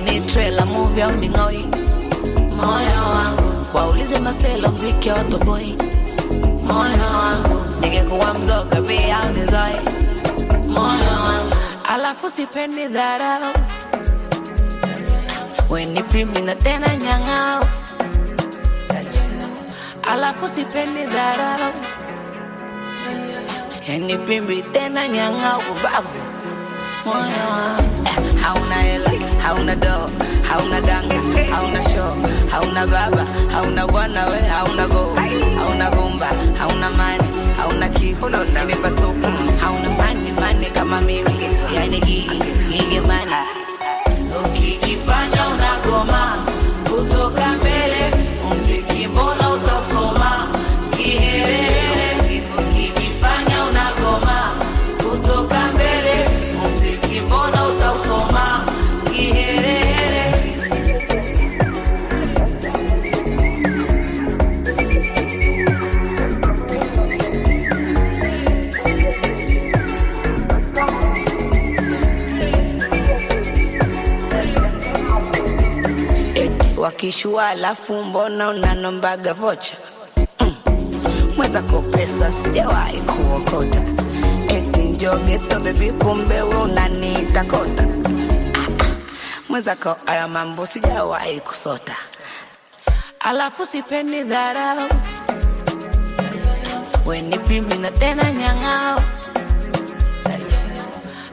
Ni 0.00 0.20
trela 0.20 0.64
movie 0.66 1.02
au 1.02 1.10
ni 1.12 1.28
ngoi? 1.28 1.64
Moyo 2.56 3.02
wangu 3.14 3.66
waulize 3.74 4.18
maselo 4.18 4.68
mziki 4.68 5.10
wa 5.10 5.24
toboi 5.24 5.76
moyo 6.64 7.06
wangu 7.18 7.64
ningekuwa 7.80 8.34
mzoga 8.34 8.80
pia 8.82 9.20
au 9.20 9.28
nizoi 9.32 9.80
moyo 10.68 11.12
wangu 11.26 11.54
alafu 11.88 12.30
sipendi 12.30 12.86
dharau. 12.86 13.52
Weni 15.70 16.02
pimi 16.02 16.40
na 16.40 16.54
tena 16.54 16.96
nyang'ao. 16.96 17.64
Alafu 20.12 20.46
sipendi 20.48 21.02
dharau. 21.04 21.72
Yani 23.88 24.18
pimbi 24.18 24.62
tena 24.62 25.08
nyang'ao 25.08 25.58
ubavu. 25.70 26.20
Moyo 27.06 27.46
wangu 27.52 28.06
hauna 28.46 28.74
hela 28.86 29.10
hauna 29.42 29.74
do 29.84 29.94
hauna 30.48 30.80
danga 30.80 31.18
hauna 31.54 31.82
show 31.90 32.12
hauna 32.52 32.86
baba 32.86 33.24
hauna 33.52 33.86
bwana 33.86 34.22
we 34.30 34.40
hauna 34.54 34.86
go 34.88 35.02
hauna 35.58 35.90
gumba 35.90 36.28
hauna 36.58 36.90
mani 36.90 37.28
hauna 37.56 37.88
kifo 37.88 38.28
ni 38.28 38.74
patupu 38.82 39.28
hauna 39.60 39.90
mani 39.98 40.30
mani 40.40 40.66
kama 40.66 41.00
mimi. 41.00 41.34
Yani 41.74 42.00
gigi 42.00 42.38
gigi 42.70 43.00
mani 43.00 43.32
wakishua 77.36 77.48
alafu 77.48 77.94
mbona 78.04 78.48
unanombaga 78.48 79.34
vocha? 79.34 79.76
Mm. 80.40 81.92
pesa 81.92 82.32
sijawahi 82.32 83.00
kuokota. 83.00 83.80
Eti 84.48 84.80
njogeto 84.80 85.60
bebi 85.60 85.90
kumbe 85.92 86.42
we 86.42 86.54
unaniita 86.54 87.44
kota. 87.44 87.82
Ah. 87.82 88.94
mwenzako 89.48 89.96
aya 90.06 90.28
mambo 90.28 90.66
sijawahi 90.66 91.40
kusota. 91.40 91.96
Alafu 93.20 93.64
sipendi 93.66 94.22
dharau. 94.22 94.88
Weni 97.06 97.38
pimbi 97.38 97.74
na 97.74 97.90
tena 97.90 98.30
nyang'ao. 98.32 99.00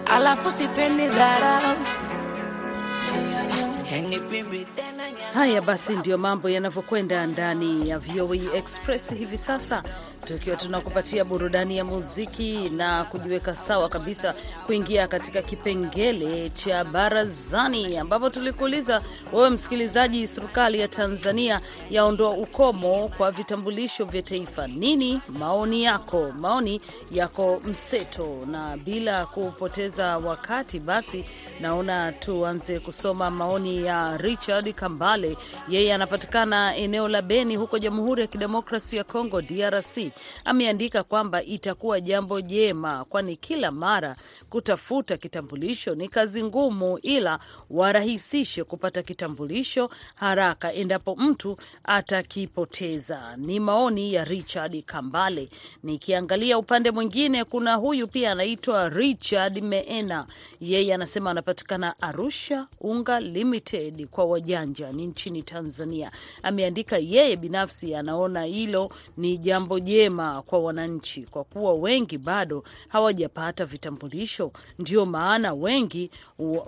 Alafu 0.05 0.51
sipendi 0.57 1.07
dharau. 1.07 1.77
Yani 3.91 4.19
pimbi 4.19 4.65
tena 4.75 4.92
Haya 5.33 5.61
basi, 5.61 5.95
ndiyo 5.95 6.17
mambo 6.17 6.49
yanavyokwenda 6.49 7.25
ndani 7.27 7.89
ya 7.89 7.99
VOA 7.99 8.37
Express 8.55 9.13
hivi 9.15 9.37
sasa, 9.37 9.83
tukiwa 10.25 10.55
tunakupatia 10.55 11.25
burudani 11.25 11.77
ya 11.77 11.85
muziki 11.85 12.69
na 12.69 13.03
kujiweka 13.03 13.55
sawa 13.55 13.89
kabisa 13.89 14.33
kuingia 14.65 15.07
katika 15.07 15.41
kipengele 15.41 16.49
cha 16.49 16.83
barazani, 16.83 17.97
ambapo 17.97 18.29
tulikuuliza 18.29 19.01
wewe 19.33 19.49
msikilizaji, 19.49 20.27
serikali 20.27 20.79
ya 20.79 20.87
Tanzania 20.87 21.61
yaondoa 21.89 22.29
ukomo 22.31 23.11
kwa 23.17 23.31
vitambulisho 23.31 24.05
vya 24.05 24.21
taifa. 24.21 24.67
Nini 24.67 25.21
maoni 25.29 25.83
yako? 25.83 26.31
Maoni 26.39 26.81
yako 27.11 27.61
mseto, 27.65 28.37
na 28.51 28.77
bila 28.77 29.25
kupoteza 29.25 30.17
wakati, 30.17 30.79
basi 30.79 31.25
naona 31.59 32.11
tuanze 32.11 32.79
kusoma 32.79 33.31
maoni 33.31 33.85
ya 33.85 34.17
Richard 34.17 34.73
Kambale. 34.73 35.37
Yeye 35.69 35.93
anapatikana 35.93 36.75
eneo 36.75 37.07
la 37.07 37.21
Beni 37.21 37.55
huko 37.55 37.79
Jamhuri 37.79 38.21
ya 38.21 38.27
Kidemokrasi 38.27 38.97
ya 38.97 39.03
Kongo, 39.03 39.41
DRC. 39.41 40.12
Ameandika 40.45 41.03
kwamba 41.03 41.43
itakuwa 41.43 42.01
jambo 42.01 42.41
jema, 42.41 43.05
kwani 43.05 43.35
kila 43.35 43.71
mara 43.71 44.15
kutafuta 44.49 45.17
kitambulisho 45.17 45.95
ni 45.95 46.07
kazi 46.07 46.43
ngumu, 46.43 46.97
ila 47.01 47.39
warahisishe 47.69 48.63
kupata 48.63 49.03
kitambulisho 49.03 49.89
haraka 50.15 50.73
endapo 50.73 51.15
mtu 51.15 51.57
atakipoteza. 51.83 53.35
Ni 53.37 53.59
maoni 53.59 54.13
ya 54.13 54.23
Richard 54.25 54.83
Kambale. 54.83 55.49
Nikiangalia 55.83 56.57
upande 56.57 56.91
mwingine, 56.91 57.43
kuna 57.43 57.75
huyu 57.75 58.07
pia 58.07 58.31
anaitwa 58.31 58.89
Richard 58.89 59.63
Meena. 59.63 60.25
Yeye 60.61 60.93
anasema 60.93 61.31
anapatikana 61.31 62.01
Arusha 62.01 62.67
Unga 62.81 63.19
Limited 63.19 64.07
kwa 64.07 64.25
wajanja 64.25 64.91
ni 64.91 65.05
nchini 65.05 65.43
Tanzania. 65.43 66.11
Ameandika 66.43 66.97
yeye 66.97 67.35
binafsi 67.35 67.95
anaona 67.95 68.43
hilo 68.43 68.91
ni 69.17 69.37
jambo 69.37 69.79
jema 69.79 70.02
kwa 70.09 70.59
wananchi, 70.59 71.21
kwa 71.23 71.43
kuwa 71.43 71.73
wengi 71.73 72.17
bado 72.17 72.63
hawajapata 72.87 73.65
vitambulisho. 73.65 74.51
Ndio 74.79 75.05
maana 75.05 75.53
wengi 75.53 76.11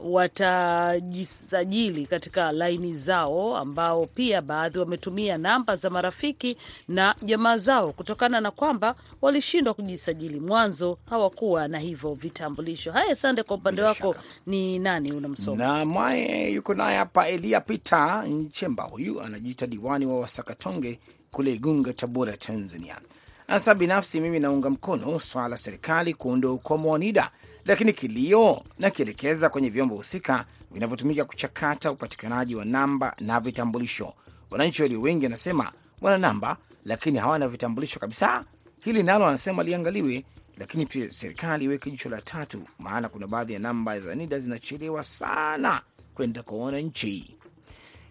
watajisajili 0.04 2.06
katika 2.06 2.52
laini 2.52 2.96
zao, 2.96 3.58
ambao 3.58 4.06
pia 4.06 4.42
baadhi 4.42 4.80
wametumia 4.80 5.38
namba 5.38 5.76
za 5.76 5.90
marafiki 5.90 6.58
na 6.88 7.16
jamaa 7.22 7.58
zao, 7.58 7.92
kutokana 7.94 8.42
na 8.42 8.52
kwamba 8.52 8.96
walishindwa 9.22 9.74
kujisajili 9.74 10.40
mwanzo, 10.40 10.98
hawakuwa 11.10 11.68
na 11.68 11.80
hivyo 11.80 12.14
vitambulisho. 12.14 12.92
Haya, 12.92 13.16
sande. 13.16 13.44
Kwa 13.44 13.56
upande 13.58 13.82
wako 13.82 14.16
ni 14.48 14.80
nani 14.80 15.12
unamsoma? 15.14 15.64
na 15.66 15.86
mwaye 15.86 16.52
yuko 16.52 16.74
naye 16.74 16.98
hapa 16.98 17.28
Elia 17.28 17.62
Pita 17.62 18.24
Nchemba, 18.28 18.84
huyu 18.84 19.22
anajiita 19.22 19.68
diwani 19.68 20.06
wa 20.06 20.20
Wasakatonge 20.20 21.00
kule 21.32 21.54
Igunga, 21.54 21.94
Tabora, 21.94 22.38
Tanzania. 22.38 22.98
Sasa 23.48 23.76
binafsi 23.76 24.22
mimi 24.22 24.40
naunga 24.40 24.70
mkono 24.70 25.20
swala 25.20 25.48
la 25.48 25.58
serikali 25.58 26.14
kuondoa 26.14 26.52
ukomo 26.54 26.92
wa 26.92 27.00
NIDA, 27.00 27.32
lakini 27.66 27.94
kilio 27.94 28.64
nakielekeza 28.80 29.50
kwenye 29.50 29.70
vyombo 29.70 29.96
husika 29.96 30.46
vinavyotumika 30.72 31.26
kuchakata 31.26 31.92
upatikanaji 31.92 32.56
wa 32.56 32.66
namba 32.66 33.16
na 33.20 33.40
vitambulisho. 33.40 34.14
Wananchi 34.52 34.82
walio 34.82 35.02
wengi 35.02 35.26
wanasema 35.26 35.72
wana 36.02 36.18
namba 36.18 36.58
lakini 36.86 37.20
hawana 37.20 37.48
vitambulisho 37.48 38.00
kabisa. 38.00 38.46
Hili 38.84 39.04
nalo 39.04 39.26
anasema 39.28 39.64
liangaliwe, 39.64 40.26
lakini 40.58 40.86
pia 40.86 41.10
serikali 41.10 41.66
iweke 41.66 41.92
jicho 41.92 42.10
la 42.10 42.22
tatu, 42.22 42.62
maana 42.80 43.10
kuna 43.10 43.28
baadhi 43.28 43.54
ya 43.54 43.60
namba 43.60 44.00
za 44.00 44.16
NIDA 44.16 44.40
zinachelewa 44.40 45.04
sana 45.04 45.82
kwenda 46.16 46.44
kwa 46.44 46.58
wananchi. 46.58 47.36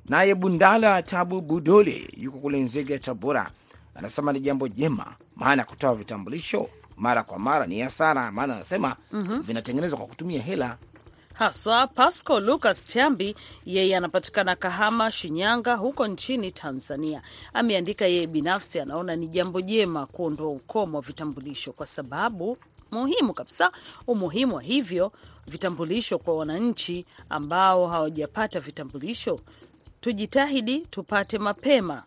Naye 0.08 0.34
Bundala 0.34 1.02
Tabu 1.02 1.40
Budole 1.40 2.08
yuko 2.16 2.38
kule 2.38 2.60
Nzega, 2.60 2.98
Tabora, 2.98 3.50
anasema 3.94 4.32
ni 4.32 4.40
jambo 4.40 4.68
jema, 4.68 5.16
maana 5.36 5.64
kutoa 5.64 5.94
vitambulisho 5.94 6.68
mara 6.96 7.22
kwa 7.22 7.38
mara 7.38 7.66
ni 7.66 7.80
hasara, 7.80 8.32
maana 8.32 8.54
anasema 8.54 8.96
vinatengenezwa 9.42 9.98
kwa 9.98 10.06
kutumia 10.08 10.42
hela. 10.42 10.78
haswa. 11.34 11.86
Pasco 11.86 12.40
Lucas 12.40 12.86
Chambi 12.86 13.36
yeye 13.66 13.96
anapatikana 13.96 14.56
Kahama, 14.56 15.10
Shinyanga, 15.10 15.74
huko 15.74 16.06
nchini 16.06 16.50
Tanzania. 16.52 17.22
Ameandika 17.54 18.06
yeye 18.06 18.26
binafsi 18.26 18.80
anaona 18.80 19.16
ni 19.16 19.26
jambo 19.26 19.60
jema 19.60 20.06
kuondoa 20.06 20.48
ukomo 20.50 20.96
wa 20.98 21.02
vitambulisho 21.02 21.72
kwa 21.72 21.86
sababu 21.86 22.56
muhimu 22.90 23.32
kabisa, 23.34 23.72
umuhimu 24.06 24.54
wa 24.56 24.62
hivyo 24.62 25.12
vitambulisho 25.46 26.18
kwa 26.18 26.36
wananchi 26.36 27.06
ambao 27.28 27.86
hawajapata 27.88 28.60
vitambulisho, 28.60 29.40
tujitahidi 30.00 30.78
tupate 30.80 31.38
mapema. 31.38 32.02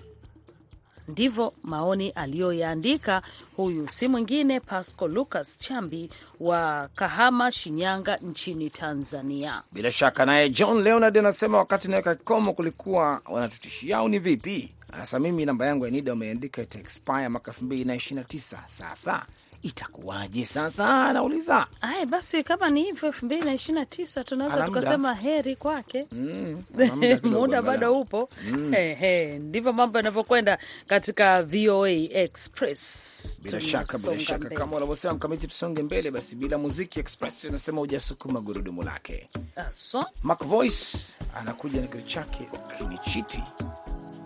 Ndivyo 1.08 1.54
maoni 1.64 2.10
aliyoyaandika 2.10 3.22
huyu, 3.58 3.90
si 3.90 4.08
mwingine 4.08 4.60
Pasco 4.60 5.08
Lucas 5.08 5.58
Chambi 5.58 6.10
wa 6.40 6.90
Kahama, 6.96 7.52
Shinyanga 7.52 8.18
nchini 8.18 8.70
Tanzania. 8.70 9.62
Bila 9.72 9.92
shaka 9.92 10.26
naye 10.26 10.50
John 10.50 10.84
Leonard 10.84 11.18
anasema 11.18 11.58
wakati 11.58 11.88
naweka 11.92 12.16
kikomo 12.16 12.54
kulikuwa 12.54 13.22
wanatutishia 13.30 13.98
au 13.98 14.10
ni 14.10 14.20
vipi? 14.20 14.74
Anasema 14.92 15.20
mimi 15.20 15.46
namba 15.46 15.66
yangu 15.66 15.86
ya 15.86 15.92
NIDA 15.92 16.12
wameandika 16.12 16.62
itaexpire 16.62 17.30
mwaka 17.30 17.52
elfu 17.52 17.66
mbili 17.66 17.86
na 17.86 17.96
ishirini 17.96 18.22
na 18.22 18.28
tisa. 18.28 18.64
Sasa 18.68 19.26
itakuwaje 19.64 20.46
sasa? 20.46 21.06
Anauliza. 21.06 21.68
Aya, 21.82 22.06
basi 22.06 22.44
kama 22.44 22.70
ni 22.70 22.84
hivyo 22.84 23.08
elfu 23.08 23.26
mbili 23.26 23.42
na 23.46 23.54
ishirini 23.54 23.80
na 23.80 23.86
tisa 23.86 24.24
tunaweza 24.24 24.66
tukasema 24.66 25.14
heri 25.14 25.56
kwake. 25.56 26.08
Mm, 26.12 26.64
muda 27.24 27.62
bado 27.62 28.00
upo. 28.00 28.30
Mm. 28.52 28.72
bado 28.72 28.94
upo. 28.94 29.40
Ndivyo 29.40 29.74
mambo 29.74 29.98
yanavyokwenda 30.00 30.58
katika 30.88 31.44
VOA 31.44 31.90
Express. 31.92 33.42
Bila 33.44 33.62
shaka, 33.62 33.98
bila 33.98 34.20
shaka, 34.20 34.50
kama 34.50 34.78
unavyosema 34.78 35.14
Mkamiti, 35.14 35.48
tusonge 35.48 35.82
mbele 35.84 36.12
basi. 36.12 36.36
Bila 36.36 36.58
muziki 36.58 37.00
Express 37.00 37.44
unasema 37.44 37.80
hujasukuma 37.80 38.42
gurudumu 38.42 38.84
lake. 38.84 39.30
Aswa. 39.56 40.10
Mac 40.24 40.44
Voice 40.44 40.98
anakuja 41.40 41.82
na 41.82 41.88
kitu 41.88 42.04
chake 42.04 42.50
kinichiti. 42.78 43.44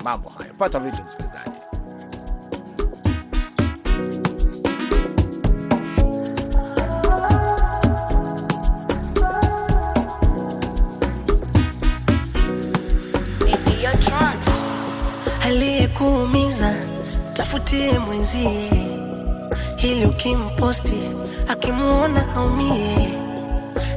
Mambo 0.04 0.30
hayo 0.30 0.54
pata 0.54 0.80
vitu 0.80 1.04
msikilizaji. 1.04 1.52
Aliyekuumiza 16.02 16.74
tafutie 17.34 18.00
mwenzie, 18.00 18.70
ili 19.78 20.06
ukimposti 20.06 21.00
akimwona 21.48 22.36
aumie. 22.36 23.10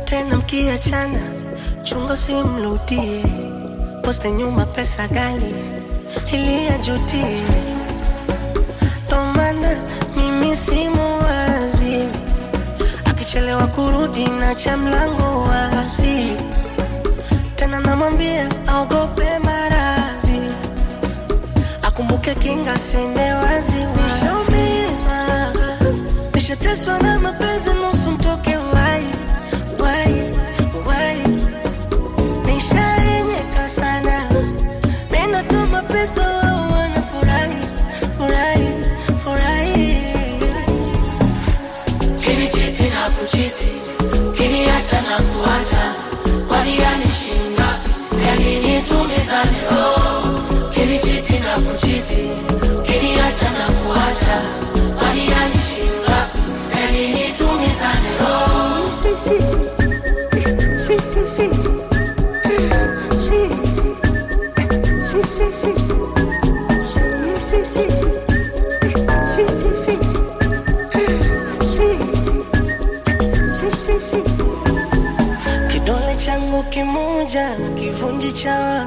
Tena 0.04 0.36
mkiachana, 0.36 1.18
chunga 1.82 2.16
simrudie, 2.16 3.22
poste 4.02 4.30
nyuma 4.30 4.66
pesa 4.66 5.08
gali 5.08 5.54
ili 6.32 6.68
ajutie. 6.68 7.40
Ndo 9.06 9.24
maana 9.36 9.76
mimi 10.16 10.56
simuwazi, 10.56 12.08
akichelewa 13.04 13.66
kurudi 13.66 14.24
na 14.28 14.54
cha 14.54 14.76
mlango 14.76 15.42
wazi, 15.42 16.32
tena 17.56 17.80
namwambia 17.80 18.48
aogope 18.66 19.33
akumbuke 22.24 22.34
kinga 22.48 22.78
sine 22.78 23.32
wazi 23.34 23.76
nishaumizwa 23.78 25.52
nishateswa 26.34 26.98
na 26.98 27.20
mapenzi 27.20 27.70
nusu 27.70 28.10
mtoke 28.10 28.56
wai 28.56 29.04
wai 29.78 30.30
wai. 30.86 31.18
Nishaenyeka 32.46 33.68
sana. 33.68 34.28
Minatuma 35.10 35.82
pesa 35.82 36.22
wao 36.28 36.70
wanafurahi 36.72 37.58
furahi 38.18 38.68
furahi. 39.24 39.96
Kinichiti 42.20 42.82
na 42.90 43.10
kuchiti, 43.10 43.68
kiniacha 44.36 45.00
na 45.02 45.16
kuacha, 45.16 45.94
kwani 46.48 46.78
yanishinda? 46.78 47.78
Yani 48.26 48.60
nitumizane 48.60 49.58
roho. 49.70 49.93
Kuchiti, 51.74 52.30
kiniacha 52.86 53.50
na 53.50 53.66
kuacha, 53.74 54.42
kwani 54.98 55.26
yanishinda? 55.30 56.28
Yani 56.80 57.02
roho. 58.20 58.90
Si, 58.92 59.08
si, 59.16 59.36
si. 59.42 59.58
Si, 60.78 60.94
si, 61.02 61.20
si, 61.26 61.46
si. 61.54 61.70
Si, 63.24 63.38
si. 63.74 63.86
Si, 65.02 65.18
si, 65.24 65.46
si, 65.50 65.72
si. 65.80 65.96
Si, 66.80 67.02
si, 67.40 67.58
si, 67.66 67.84
si. 67.90 68.08
Si, 69.32 69.44
si, 69.58 69.70
si, 69.82 69.94
si. 69.96 70.18
Si, 71.74 71.86
si. 72.22 72.34
Si, 73.58 73.98
si, 73.98 74.20
si. 74.28 74.44
Kidole 75.68 76.14
changu 76.16 76.62
kimoja 76.70 77.56
kivunji 77.78 78.32
chawa, 78.32 78.86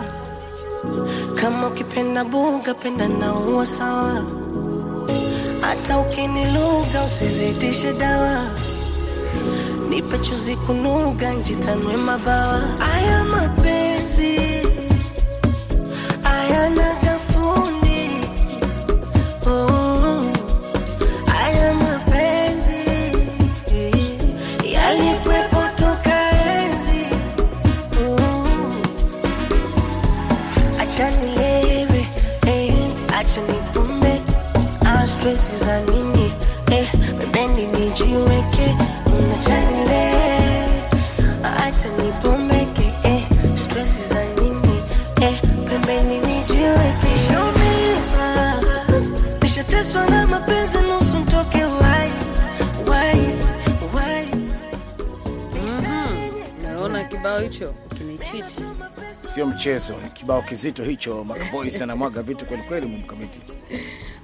kama 1.41 1.67
ukipenda 1.67 2.23
buga 2.23 2.73
penda 2.73 3.07
na 3.07 3.33
uwa 3.33 3.65
sawa, 3.65 4.23
hata 5.61 5.99
ukiniluga 5.99 7.03
usizidishe 7.07 7.93
dawa. 7.93 8.43
Nipe 9.89 10.17
chuzi 10.19 10.55
kunuga 10.55 11.33
njitanwe 11.33 11.97
mabawa. 11.97 12.61
Aya 12.95 13.23
mapenzi 13.23 14.39
ayana 16.23 16.95
stress 35.35 35.59
za 35.65 35.81
nini? 35.81 36.31
Eh, 36.71 36.87
pembeni 37.19 37.65
nijiweke. 37.67 38.75
Acha 39.33 39.57
acha 41.65 41.89
nipombeke 41.89 42.93
eh, 43.03 43.23
stress 43.55 44.09
za 44.09 44.23
nini? 44.41 44.79
Eh, 45.21 45.41
pembeni 45.69 46.19
nijiweke. 46.19 47.07
Nishaumizwa 47.13 48.53
nishateswa 49.41 50.05
na 50.09 50.27
mapenzi 50.27 50.77
nusu 50.77 51.17
mtoke 51.17 51.63
wai 51.63 52.11
wai 52.89 53.21
wai 53.95 54.27
Naona 56.63 57.03
kibao 57.03 57.39
hicho 57.39 57.73
ukinichiti 57.91 58.55
Sio 59.33 59.45
mchezo, 59.45 59.93
ni 60.03 60.09
kibao 60.09 60.41
kizito 60.41 60.83
hicho. 60.83 61.23
Mac 61.23 61.51
Voice 61.51 61.83
anamwaga 61.83 62.21
vitu 62.21 62.45
kwelikweli, 62.45 62.87
kweli, 62.87 63.01
Mkamiti. 63.03 63.39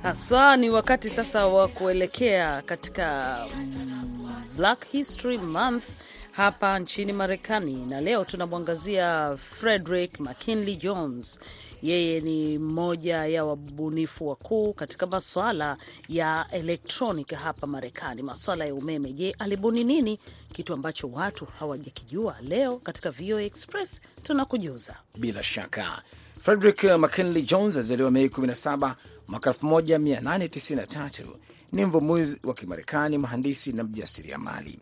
Haswa. 0.03 0.57
Ni 0.57 0.69
wakati 0.69 1.09
sasa 1.09 1.47
wa 1.47 1.67
kuelekea 1.67 2.61
katika 2.61 3.37
mm, 3.57 4.43
Black 4.57 4.85
History 4.91 5.37
Month 5.37 5.83
hapa 6.31 6.79
nchini 6.79 7.13
Marekani, 7.13 7.85
na 7.85 8.01
leo 8.01 8.25
tunamwangazia 8.25 9.37
Frederick 9.37 10.19
McKinley 10.19 10.75
Jones. 10.75 11.39
Yeye 11.81 12.19
ni 12.21 12.57
mmoja 12.57 13.25
ya 13.25 13.45
wabunifu 13.45 14.27
wakuu 14.27 14.73
katika 14.73 15.07
maswala 15.07 15.77
ya 16.09 16.45
electronic 16.51 17.33
hapa 17.33 17.67
Marekani, 17.67 18.21
maswala 18.21 18.65
ya 18.65 18.75
umeme. 18.75 19.13
Je, 19.13 19.35
alibuni 19.39 19.83
nini? 19.83 20.19
Kitu 20.53 20.73
ambacho 20.73 21.07
watu 21.07 21.45
hawajakijua. 21.45 22.35
Leo 22.41 22.77
katika 22.77 23.11
VOA 23.11 23.41
Express 23.43 24.01
tunakujuza. 24.23 24.95
Bila 25.17 25.43
shaka 25.43 26.01
Frederick 26.39 26.83
McKinley 26.83 27.41
Jones 27.43 27.75
alizaliwa 27.77 28.11
Mei 28.11 28.27
17 28.27 28.93
mwaka 29.27 29.49
1893. 29.49 31.23
Ni 31.71 31.85
mvumbuzi 31.85 32.37
wa 32.43 32.53
Kimarekani, 32.53 33.17
mhandisi 33.17 33.73
na 33.73 33.83
mjasiriamali. 33.83 34.79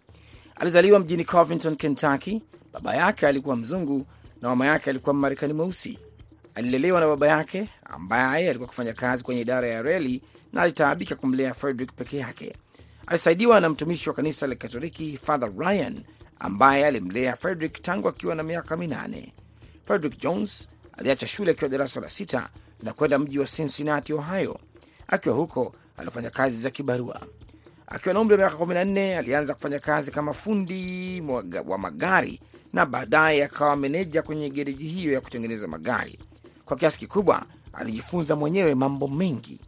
Alizaliwa 0.55 0.99
mjini 0.99 1.25
Covington, 1.25 1.75
Kentucky. 1.75 2.41
Baba 2.73 2.95
yake 2.95 3.27
alikuwa 3.27 3.55
mzungu 3.55 4.05
na 4.41 4.49
mama 4.49 4.65
yake 4.65 4.89
alikuwa 4.89 5.13
Mmarekani 5.15 5.53
mweusi. 5.53 5.99
Alilelewa 6.55 6.99
na 6.99 7.07
baba 7.07 7.27
yake 7.27 7.69
ambaye 7.85 8.49
alikuwa 8.49 8.67
akifanya 8.69 8.93
kazi 8.93 9.23
kwenye 9.23 9.41
idara 9.41 9.67
ya 9.67 9.81
reli 9.81 10.21
na 10.53 10.61
alitaabika 10.61 11.15
kumlea 11.15 11.53
Frederick 11.53 11.93
peke 11.95 12.17
yake. 12.17 12.55
Alisaidiwa 13.07 13.59
na 13.59 13.69
mtumishi 13.69 14.09
wa 14.09 14.15
kanisa 14.15 14.47
la 14.47 14.55
Katoliki 14.55 15.17
Father 15.23 15.51
Ryan 15.57 16.03
ambaye 16.39 16.85
alimlea 16.85 17.35
Frederick 17.35 17.81
tangu 17.81 18.07
akiwa 18.07 18.35
na 18.35 18.43
miaka 18.43 18.77
minane. 18.77 19.33
Frederick 19.83 20.19
Jones 20.19 20.67
aliacha 20.97 21.27
shule 21.27 21.51
akiwa 21.51 21.69
darasa 21.69 21.99
la 22.01 22.09
sita 22.09 22.49
na 22.83 22.93
kwenda 22.93 23.19
mji 23.19 23.39
wa 23.39 23.45
Cincinnati, 23.45 24.13
Ohio. 24.13 24.59
Akiwa 25.07 25.35
huko 25.35 25.73
alifanya 25.97 26.29
kazi 26.29 26.57
za 26.57 26.69
kibarua. 26.69 27.21
Akiwa 27.87 28.13
na 28.13 28.19
umri 28.19 28.33
wa 28.33 28.39
miaka 28.39 28.55
14 28.55 29.17
alianza 29.17 29.53
kufanya 29.53 29.79
kazi 29.79 30.11
kama 30.11 30.33
fundi 30.33 31.21
wa 31.67 31.77
magari 31.77 32.39
na 32.73 32.85
baadaye 32.85 33.43
akawa 33.43 33.75
meneja 33.75 34.21
kwenye 34.21 34.49
gereji 34.49 34.87
hiyo 34.87 35.13
ya 35.13 35.21
kutengeneza 35.21 35.67
magari. 35.67 36.19
Kwa 36.65 36.77
kiasi 36.77 36.99
kikubwa 36.99 37.45
alijifunza 37.73 38.35
mwenyewe 38.35 38.75
mambo 38.75 39.07
mengi. 39.07 39.59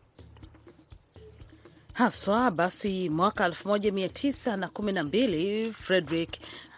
haswa. 1.93 2.51
Basi 2.51 3.09
mwaka 3.09 3.47
1912 3.47 5.71
Frederick 5.71 6.31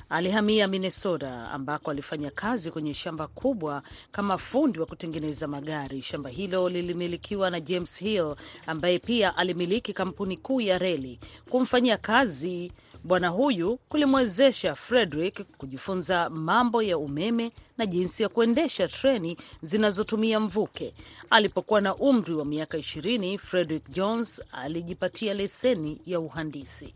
alihamia 0.10 0.68
Minnesota 0.68 1.52
ambako 1.52 1.92
alifanya 1.92 2.32
kazi 2.32 2.72
kwenye 2.72 2.94
shamba 2.94 3.28
kubwa 3.28 3.84
kama 4.12 4.38
fundi 4.38 4.80
wa 4.80 4.86
kutengeneza 4.86 5.48
magari. 5.48 6.02
Shamba 6.02 6.30
hilo 6.30 6.70
lilimilikiwa 6.70 7.50
na 7.50 7.60
James 7.60 8.00
Hill 8.00 8.36
ambaye 8.68 9.00
pia 9.00 9.38
alimiliki 9.38 9.94
kampuni 9.94 10.38
kuu 10.38 10.62
ya 10.62 10.78
reli. 10.78 11.20
Kumfanyia 11.50 11.98
kazi 11.98 12.72
Bwana 13.04 13.30
huyu 13.30 13.78
kulimwezesha 13.90 14.76
Frederick 14.76 15.42
kujifunza 15.58 16.30
mambo 16.30 16.82
ya 16.84 16.98
umeme 16.98 17.52
na 17.78 17.86
jinsi 17.86 18.24
ya 18.24 18.30
kuendesha 18.30 18.88
treni 18.88 19.38
zinazotumia 19.62 20.40
mvuke. 20.40 20.94
Alipokuwa 21.30 21.82
na 21.82 21.96
umri 21.96 22.34
wa 22.34 22.46
miaka 22.46 22.78
20, 22.78 23.38
Frederick 23.38 23.90
Jones 23.90 24.42
alijipatia 24.52 25.34
leseni 25.34 26.02
ya 26.06 26.20
uhandisi. 26.20 26.94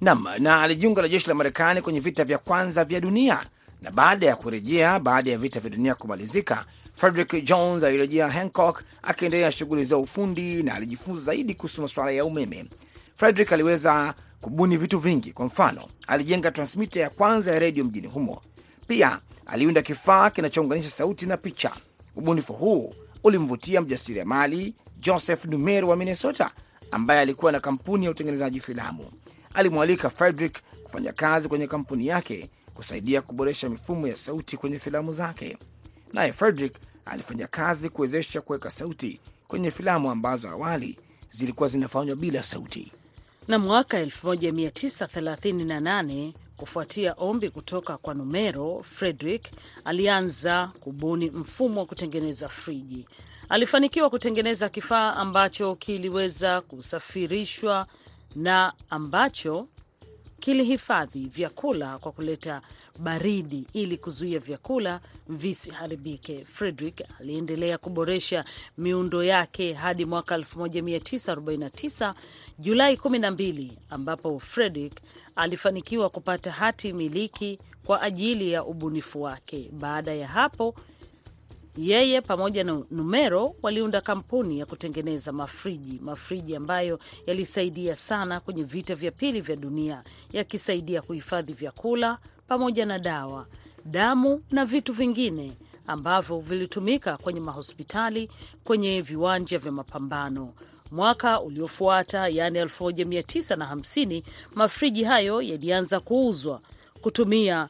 Nam 0.00 0.26
na 0.38 0.62
alijiunga 0.62 1.02
na 1.02 1.08
jeshi 1.08 1.28
la 1.28 1.34
Marekani 1.34 1.82
kwenye 1.82 2.00
vita 2.00 2.24
vya 2.24 2.38
kwanza 2.38 2.84
vya 2.84 3.00
dunia, 3.00 3.46
na 3.82 3.90
baada 3.90 4.26
ya 4.26 4.36
kurejea 4.36 4.98
baada 5.00 5.30
ya 5.30 5.38
vita 5.38 5.60
vya 5.60 5.70
dunia 5.70 5.94
kumalizika, 5.94 6.64
Frederick 6.92 7.44
Jones 7.44 7.82
alirejea 7.84 8.30
Hancock 8.30 8.82
akiendelea 9.02 9.52
shughuli 9.52 9.84
za 9.84 9.96
ufundi 9.96 10.62
na 10.62 10.74
alijifunza 10.74 11.20
zaidi 11.20 11.54
kuhusu 11.54 11.82
masuala 11.82 12.10
ya 12.10 12.24
umeme. 12.24 12.64
Frederick 13.14 13.52
aliweza 13.52 14.14
kubuni 14.40 14.76
vitu 14.76 14.98
vingi. 14.98 15.32
Kwa 15.32 15.46
mfano, 15.46 15.82
alijenga 16.06 16.50
transmita 16.50 17.00
ya 17.00 17.10
kwanza 17.10 17.52
ya 17.52 17.58
redio 17.58 17.84
mjini 17.84 18.06
humo. 18.06 18.42
Pia 18.88 19.20
aliunda 19.46 19.82
kifaa 19.82 20.30
kinachounganisha 20.30 20.90
sauti 20.90 21.26
na 21.26 21.36
picha. 21.36 21.72
Ubunifu 22.16 22.52
huu 22.52 22.94
ulimvutia 23.24 23.80
mjasiriamali 23.80 24.74
Joseph 25.00 25.44
Numer 25.44 25.84
wa 25.84 25.96
Minnesota, 25.96 26.50
ambaye 26.90 27.20
alikuwa 27.20 27.52
na 27.52 27.60
kampuni 27.60 28.04
ya 28.04 28.10
utengenezaji 28.10 28.60
filamu. 28.60 29.04
Alimwalika 29.54 30.10
Frederick 30.10 30.58
kufanya 30.84 31.12
kazi 31.12 31.48
kwenye 31.48 31.66
kampuni 31.66 32.06
yake 32.06 32.48
kusaidia 32.74 33.22
kuboresha 33.22 33.68
mifumo 33.68 34.08
ya 34.08 34.16
sauti 34.16 34.56
kwenye 34.56 34.78
filamu 34.78 35.12
zake. 35.12 35.58
Naye 36.12 36.32
Frederick 36.32 36.74
alifanya 37.04 37.46
kazi 37.46 37.88
kuwezesha 37.88 38.40
kuweka 38.40 38.70
sauti 38.70 39.20
kwenye 39.48 39.70
filamu 39.70 40.10
ambazo 40.10 40.48
awali 40.48 40.98
zilikuwa 41.30 41.68
zinafanywa 41.68 42.16
bila 42.16 42.42
sauti. 42.42 42.92
Na 43.48 43.58
mwaka 43.58 44.02
1938 44.04 46.32
kufuatia 46.56 47.12
ombi 47.14 47.50
kutoka 47.50 47.96
kwa 47.96 48.14
Numero, 48.14 48.82
Frederick 48.82 49.44
alianza 49.84 50.70
kubuni 50.80 51.30
mfumo 51.30 51.80
wa 51.80 51.86
kutengeneza 51.86 52.48
friji. 52.48 53.06
Alifanikiwa 53.48 54.10
kutengeneza 54.10 54.68
kifaa 54.68 55.12
ambacho 55.14 55.74
kiliweza 55.74 56.60
kusafirishwa 56.60 57.86
na 58.36 58.72
ambacho 58.90 59.68
kilihifadhi 60.40 61.26
vyakula 61.26 61.98
kwa 61.98 62.12
kuleta 62.12 62.62
baridi 62.98 63.66
ili 63.72 63.96
kuzuia 63.96 64.38
vyakula 64.38 65.00
visiharibike. 65.28 66.44
Frederick 66.44 67.02
aliendelea 67.20 67.78
kuboresha 67.78 68.44
miundo 68.78 69.24
yake 69.24 69.72
hadi 69.72 70.04
mwaka 70.04 70.36
1949 70.36 72.14
Julai 72.58 72.96
12, 72.96 73.70
ambapo 73.90 74.38
Frederick 74.38 75.00
alifanikiwa 75.36 76.10
kupata 76.10 76.50
hati 76.52 76.92
miliki 76.92 77.58
kwa 77.86 78.02
ajili 78.02 78.52
ya 78.52 78.64
ubunifu 78.64 79.22
wake. 79.22 79.70
Baada 79.72 80.14
ya 80.14 80.28
hapo 80.28 80.74
yeye 81.76 82.20
pamoja 82.20 82.64
na 82.64 82.82
Numero 82.90 83.54
waliunda 83.62 84.00
kampuni 84.00 84.58
ya 84.58 84.66
kutengeneza 84.66 85.32
mafriji, 85.32 85.98
mafriji 86.02 86.56
ambayo 86.56 86.98
yalisaidia 87.26 87.96
sana 87.96 88.40
kwenye 88.40 88.62
vita 88.64 88.94
vya 88.94 89.10
pili 89.10 89.40
vya 89.40 89.56
dunia, 89.56 90.02
yakisaidia 90.32 91.02
kuhifadhi 91.02 91.52
vyakula 91.52 92.18
pamoja 92.48 92.86
na 92.86 92.98
dawa, 92.98 93.46
damu 93.84 94.42
na 94.50 94.64
vitu 94.64 94.92
vingine 94.92 95.52
ambavyo 95.86 96.38
vilitumika 96.38 97.16
kwenye 97.16 97.40
mahospitali, 97.40 98.30
kwenye 98.64 99.00
viwanja 99.00 99.58
vya 99.58 99.72
mapambano. 99.72 100.52
Mwaka 100.90 101.40
uliofuata, 101.40 102.28
yaani 102.28 102.58
1950, 102.60 104.22
mafriji 104.54 105.04
hayo 105.04 105.42
yalianza 105.42 106.00
kuuzwa 106.00 106.60
kutumia 107.00 107.68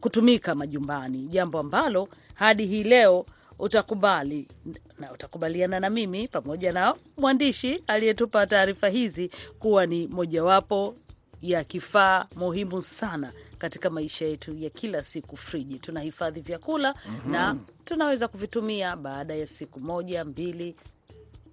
kutumika 0.00 0.54
majumbani, 0.54 1.26
jambo 1.28 1.58
ambalo 1.58 2.08
hadi 2.34 2.66
hii 2.66 2.84
leo 2.84 3.26
utakubali 3.58 4.48
na 4.98 5.12
utakubaliana 5.12 5.80
na 5.80 5.90
mimi 5.90 6.28
pamoja 6.28 6.72
na 6.72 6.94
mwandishi 7.18 7.82
aliyetupa 7.86 8.46
taarifa 8.46 8.88
hizi 8.88 9.30
kuwa 9.58 9.86
ni 9.86 10.06
mojawapo 10.06 10.96
ya 11.42 11.64
kifaa 11.64 12.26
muhimu 12.36 12.82
sana 12.82 13.32
katika 13.58 13.90
maisha 13.90 14.24
yetu 14.26 14.56
ya 14.56 14.70
kila 14.70 15.02
siku. 15.02 15.36
Friji 15.36 15.78
tunahifadhi 15.78 16.40
vyakula 16.40 16.94
mm 17.08 17.16
-hmm. 17.26 17.30
na 17.30 17.56
tunaweza 17.84 18.28
kuvitumia 18.28 18.96
baada 18.96 19.34
ya 19.34 19.46
siku 19.46 19.80
moja 19.80 20.24
mbili 20.24 20.76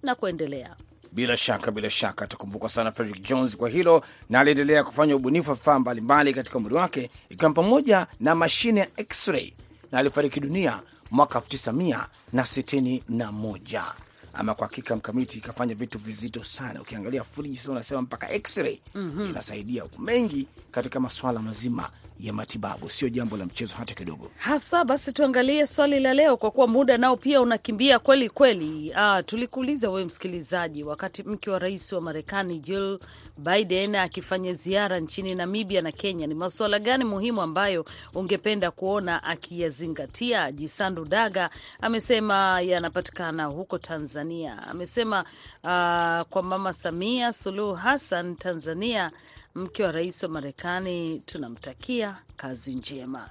na 0.02 0.14
kuendelea. 0.14 0.76
Bila 1.12 1.36
shaka, 1.36 1.70
bila 1.70 1.90
shaka 1.90 2.24
atakumbukwa 2.24 2.68
sana 2.70 2.92
Frederick 2.92 3.28
Jones 3.28 3.56
kwa 3.56 3.68
hilo, 3.68 4.04
na 4.30 4.40
aliendelea 4.40 4.84
kufanya 4.84 5.16
ubunifu 5.16 5.50
wa 5.50 5.56
vifaa 5.56 5.78
mbalimbali 5.78 6.34
katika 6.34 6.58
umri 6.58 6.74
wake, 6.74 7.10
ikiwa 7.28 7.50
pamoja 7.50 8.06
na 8.20 8.34
mashine 8.34 8.80
ya 8.80 8.88
x-ray, 8.96 9.52
na 9.92 9.98
alifariki 9.98 10.40
dunia 10.40 10.80
mwaka 11.10 11.38
1961. 11.38 13.92
Ama 14.34 14.54
kwa 14.54 14.66
hakika 14.66 14.96
mkamiti 14.96 15.38
ikafanya 15.38 15.74
vitu 15.74 15.98
vizito 15.98 16.44
sana. 16.44 16.80
Ukiangalia 16.82 17.24
friji 17.24 17.56
sasa, 17.56 17.72
unasema 17.72 18.02
mpaka 18.02 18.30
x-ray 18.32 18.78
mm 18.94 19.14
-hmm. 19.18 19.30
inasaidia 19.30 19.84
mengi 19.98 20.46
katika 20.70 21.00
masuala 21.00 21.40
mazima 21.40 21.90
ya 22.20 22.32
matibabu, 22.32 22.90
sio 22.90 23.08
jambo 23.08 23.36
la 23.36 23.44
mchezo 23.46 23.74
hata 23.76 23.94
kidogo, 23.94 24.30
hasa. 24.36 24.84
Basi 24.84 25.12
tuangalie 25.12 25.66
swali 25.66 26.00
la 26.00 26.14
leo, 26.14 26.36
kwa 26.36 26.50
kuwa 26.50 26.66
muda 26.66 26.98
nao 26.98 27.16
pia 27.16 27.40
unakimbia 27.40 27.98
kweli 27.98 28.30
kweli. 28.30 28.92
Ah, 28.96 29.22
tulikuuliza 29.22 29.90
wewe 29.90 30.04
msikilizaji, 30.04 30.84
wakati 30.84 31.22
mke 31.22 31.50
wa 31.50 31.58
rais 31.58 31.92
wa 31.92 32.00
Marekani 32.00 32.58
Jill 32.58 32.98
Biden 33.38 33.94
akifanya 33.94 34.52
ziara 34.54 35.00
nchini 35.00 35.34
Namibia 35.34 35.82
na 35.82 35.92
Kenya, 35.92 36.26
ni 36.26 36.34
masuala 36.34 36.78
gani 36.78 37.04
muhimu 37.04 37.42
ambayo 37.42 37.84
ungependa 38.14 38.70
kuona 38.70 39.22
akiyazingatia? 39.22 40.52
Jisandu 40.52 41.04
Daga 41.04 41.50
amesema 41.80 42.60
yanapatikana 42.60 43.44
huko 43.44 43.78
Tanzania. 43.78 44.21
Amesema 44.22 45.20
uh, 45.64 46.28
kwa 46.30 46.42
Mama 46.42 46.72
Samia 46.72 47.32
Suluhu 47.32 47.74
Hassan 47.74 48.36
Tanzania 48.36 49.10
mke 49.54 49.84
wa 49.84 49.92
rais 49.92 50.22
wa 50.22 50.28
Marekani 50.28 51.22
tunamtakia 51.26 52.16
kazi 52.36 52.74
njema. 52.74 53.28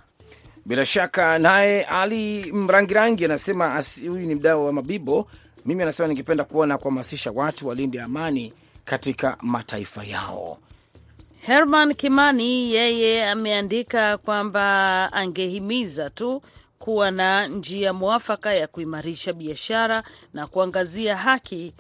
Bila 0.66 0.86
shaka. 0.86 1.40
Naye 1.40 1.84
Ali 1.84 2.52
Mrangirangi 2.54 3.26
anasema 3.26 3.84
huyu 4.00 4.28
ni 4.28 4.36
mdau 4.36 4.66
wa 4.66 4.74
Mabibo. 4.74 5.28
Mimi 5.66 5.84
anasema 5.84 6.08
ningependa 6.08 6.44
kuona 6.44 6.78
kuhamasisha 6.78 7.32
watu 7.32 7.68
walinde 7.68 8.02
amani 8.02 8.54
katika 8.86 9.38
mataifa 9.42 10.04
yao. 10.04 10.58
Herman 11.42 11.94
Kimani 11.94 12.74
yeye 12.74 13.30
ameandika 13.30 14.18
kwamba 14.18 15.10
angehimiza 15.14 16.10
tu 16.10 16.42
kuwa 16.82 17.12
na 17.12 17.48
njia 17.48 17.94
mwafaka 17.94 18.54
ya 18.54 18.68
kuimarisha 18.68 19.34
biashara 19.34 20.04
na 20.34 20.48
kuangazia 20.48 21.18
haki 21.18 21.74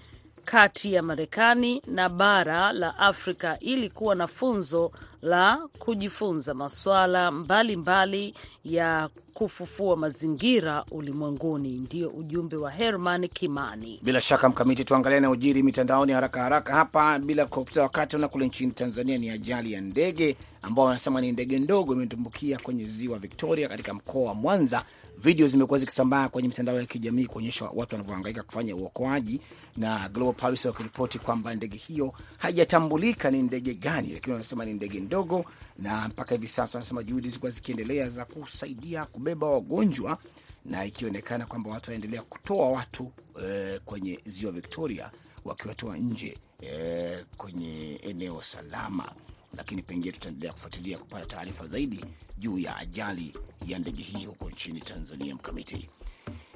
kati 0.46 0.94
ya 0.94 1.02
Marekani 1.04 1.82
na 1.88 2.10
bara 2.10 2.74
la 2.74 2.98
Afrika 2.98 3.60
ili 3.60 3.90
kuwa 3.90 4.16
na 4.16 4.28
funzo 4.28 4.92
la 5.22 5.58
kujifunza 5.80 6.54
masuala 6.54 7.32
mbalimbali 7.32 8.36
ya 8.66 9.10
kufufua 9.42 9.96
mazingira 9.98 10.86
ulimwenguni. 10.92 11.70
Ndio 11.78 12.10
ujumbe 12.10 12.56
wa 12.56 12.72
Herman 12.72 13.28
Kimani. 13.28 14.00
Bila 14.04 14.22
shaka 14.22 14.50
Mkamiti, 14.50 14.84
tuangalie 14.86 15.20
na 15.20 15.30
ujiri 15.30 15.64
mitandaoni 15.64 16.12
haraka 16.14 16.42
haraka 16.44 16.74
hapa 16.76 17.20
bila 17.20 17.46
kupoteza 17.46 17.84
wakati. 17.84 18.18
Na 18.18 18.28
kule 18.28 18.46
nchini 18.48 18.72
Tanzania 18.72 19.18
ni 19.18 19.30
ajali 19.30 19.72
ya 19.72 19.82
ndege 19.82 20.38
ambao 20.62 20.86
wanasema 20.86 21.22
ni 21.22 21.32
ndege 21.32 21.60
ndogo 21.60 21.94
imetumbukia 21.94 22.60
kwenye 22.60 22.86
ziwa 22.86 23.20
Victoria 23.20 23.70
katika 23.70 23.94
mkoa 23.94 24.24
wa 24.24 24.34
Mwanza. 24.36 24.84
Video 25.18 25.48
zimekuwa 25.48 25.80
zikisambaa 25.80 26.30
kwenye 26.30 26.48
mitandao 26.48 26.80
ya 26.80 26.86
kijamii 26.86 27.26
kuonyesha 27.26 27.66
watu 27.74 27.96
wanavyohangaika 27.96 28.44
kufanya 28.44 28.76
uokoaji, 28.76 29.42
na 29.78 30.10
Global 30.10 30.34
Police 30.34 30.68
wakiripoti 30.68 31.20
kwamba 31.20 31.56
ndege 31.56 31.78
hiyo 31.78 32.14
haijatambulika 32.38 33.32
ni 33.32 33.42
ndege 33.42 33.74
gani, 33.74 34.10
lakini 34.14 34.34
wanasema 34.34 34.66
ni 34.66 34.74
ndege 34.74 35.00
ndogo, 35.00 35.46
na 35.80 36.08
mpaka 36.08 36.36
hivi 36.36 36.48
sasa 36.48 36.78
wanasema 36.78 37.04
juhudi 37.04 37.28
zilikuwa 37.28 37.52
zikiendelea 37.52 38.10
za 38.10 38.26
kusaidia 38.26 39.06
kubeba 39.36 39.48
wagonjwa, 39.48 40.18
na 40.66 40.86
ikionekana 40.86 41.46
kwamba 41.46 41.70
watu 41.72 41.92
wanaendelea 41.92 42.22
kutoa 42.22 42.70
watu 42.70 43.12
e, 43.46 43.80
kwenye 43.86 44.20
ziwa 44.26 44.52
Victoria 44.52 45.12
wakiwatoa 45.46 45.98
nje 45.98 46.38
e, 46.62 47.26
kwenye 47.38 47.96
eneo 47.96 48.42
salama 48.42 49.12
lakini 49.58 49.82
pengine 49.82 50.12
tutaendelea 50.12 50.54
kufuatilia 50.54 50.98
kupata 50.98 51.26
taarifa 51.26 51.66
zaidi 51.66 52.06
juu 52.38 52.58
ya 52.60 52.78
ajali 52.78 53.34
ya 53.68 53.80
ndege 53.80 54.04
hii 54.04 54.26
huko 54.26 54.50
nchini 54.50 54.82
Tanzania. 54.82 55.36
Mkamiti 55.36 55.90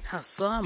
haswa 0.02 0.62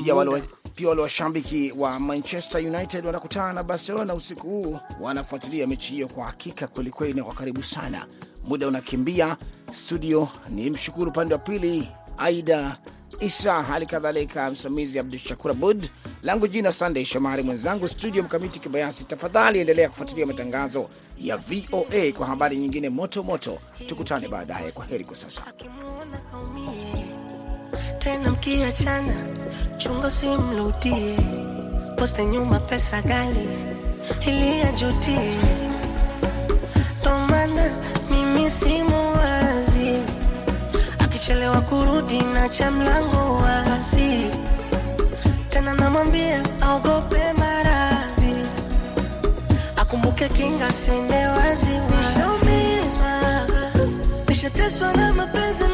pia 0.74 0.88
wale 0.88 1.00
washabiki 1.02 1.72
wa 1.72 1.98
Manchester 2.00 2.66
United 2.66 3.06
wanakutana 3.06 3.52
na 3.52 3.62
Barcelona 3.62 4.14
usiku 4.14 4.46
huu, 4.48 4.78
wanafuatilia 5.00 5.66
mechi 5.66 5.92
hiyo 5.92 6.08
kwa 6.08 6.24
hakika 6.26 6.66
kwelikweli 6.68 7.14
na 7.14 7.24
kwa 7.24 7.34
karibu 7.34 7.62
sana. 7.62 8.06
Muda 8.44 8.68
unakimbia 8.68 9.36
studio, 9.72 10.28
ni 10.48 10.70
mshukuru 10.70 11.10
upande 11.10 11.34
wa 11.34 11.40
pili 11.40 11.88
Aida 12.20 12.76
Isa, 13.20 13.62
hali 13.62 13.86
kadhalika 13.86 14.50
msimamizi 14.50 14.98
Abdu 14.98 15.18
Shakur 15.18 15.50
Abud, 15.50 15.88
langu 16.22 16.48
jina 16.48 16.72
Sunday 16.72 17.04
Shomari, 17.04 17.42
mwenzangu 17.42 17.88
studio 17.88 18.22
Mkamiti 18.22 18.60
Kibayasi. 18.60 19.04
Tafadhali 19.04 19.58
endelea 19.60 19.88
kufuatilia 19.88 20.26
matangazo 20.26 20.88
ya 21.18 21.36
VOA 21.36 22.12
kwa 22.18 22.26
habari 22.26 22.56
nyingine 22.56 22.88
moto 22.88 23.22
moto. 23.22 23.58
Tukutane 23.86 24.28
baadaye. 24.28 24.72
Kwa 24.72 24.84
heri 24.84 25.04
kwa 25.04 25.16
sasa. 25.16 25.44
tena 27.98 28.30
mkiachana 28.30 29.14
chungo 29.76 30.10
simrudie 30.10 31.16
poste 31.96 32.24
nyuma 32.24 32.60
pesa 32.60 33.02
gali 33.02 33.48
ili 34.26 34.62
ajutie 34.62 35.32
tomana 37.04 37.70
mimi 38.10 38.50
simuwazi 38.50 38.89
akichelewa 41.30 41.60
kurudi 41.60 42.18
na 42.18 42.48
cha 42.48 42.70
mlango 42.70 43.34
wazi 43.36 44.30
tena 45.48 45.74
namwambia 45.74 46.42
aogope 46.60 47.32
maradhi. 47.32 48.34
Akumbuke 49.76 50.28
kinga 50.28 50.72
wazi 51.26 51.70
nishaumizwa 51.70 53.46
nishateswa 54.28 54.92
na 54.92 55.12
mapenzi 55.12 55.64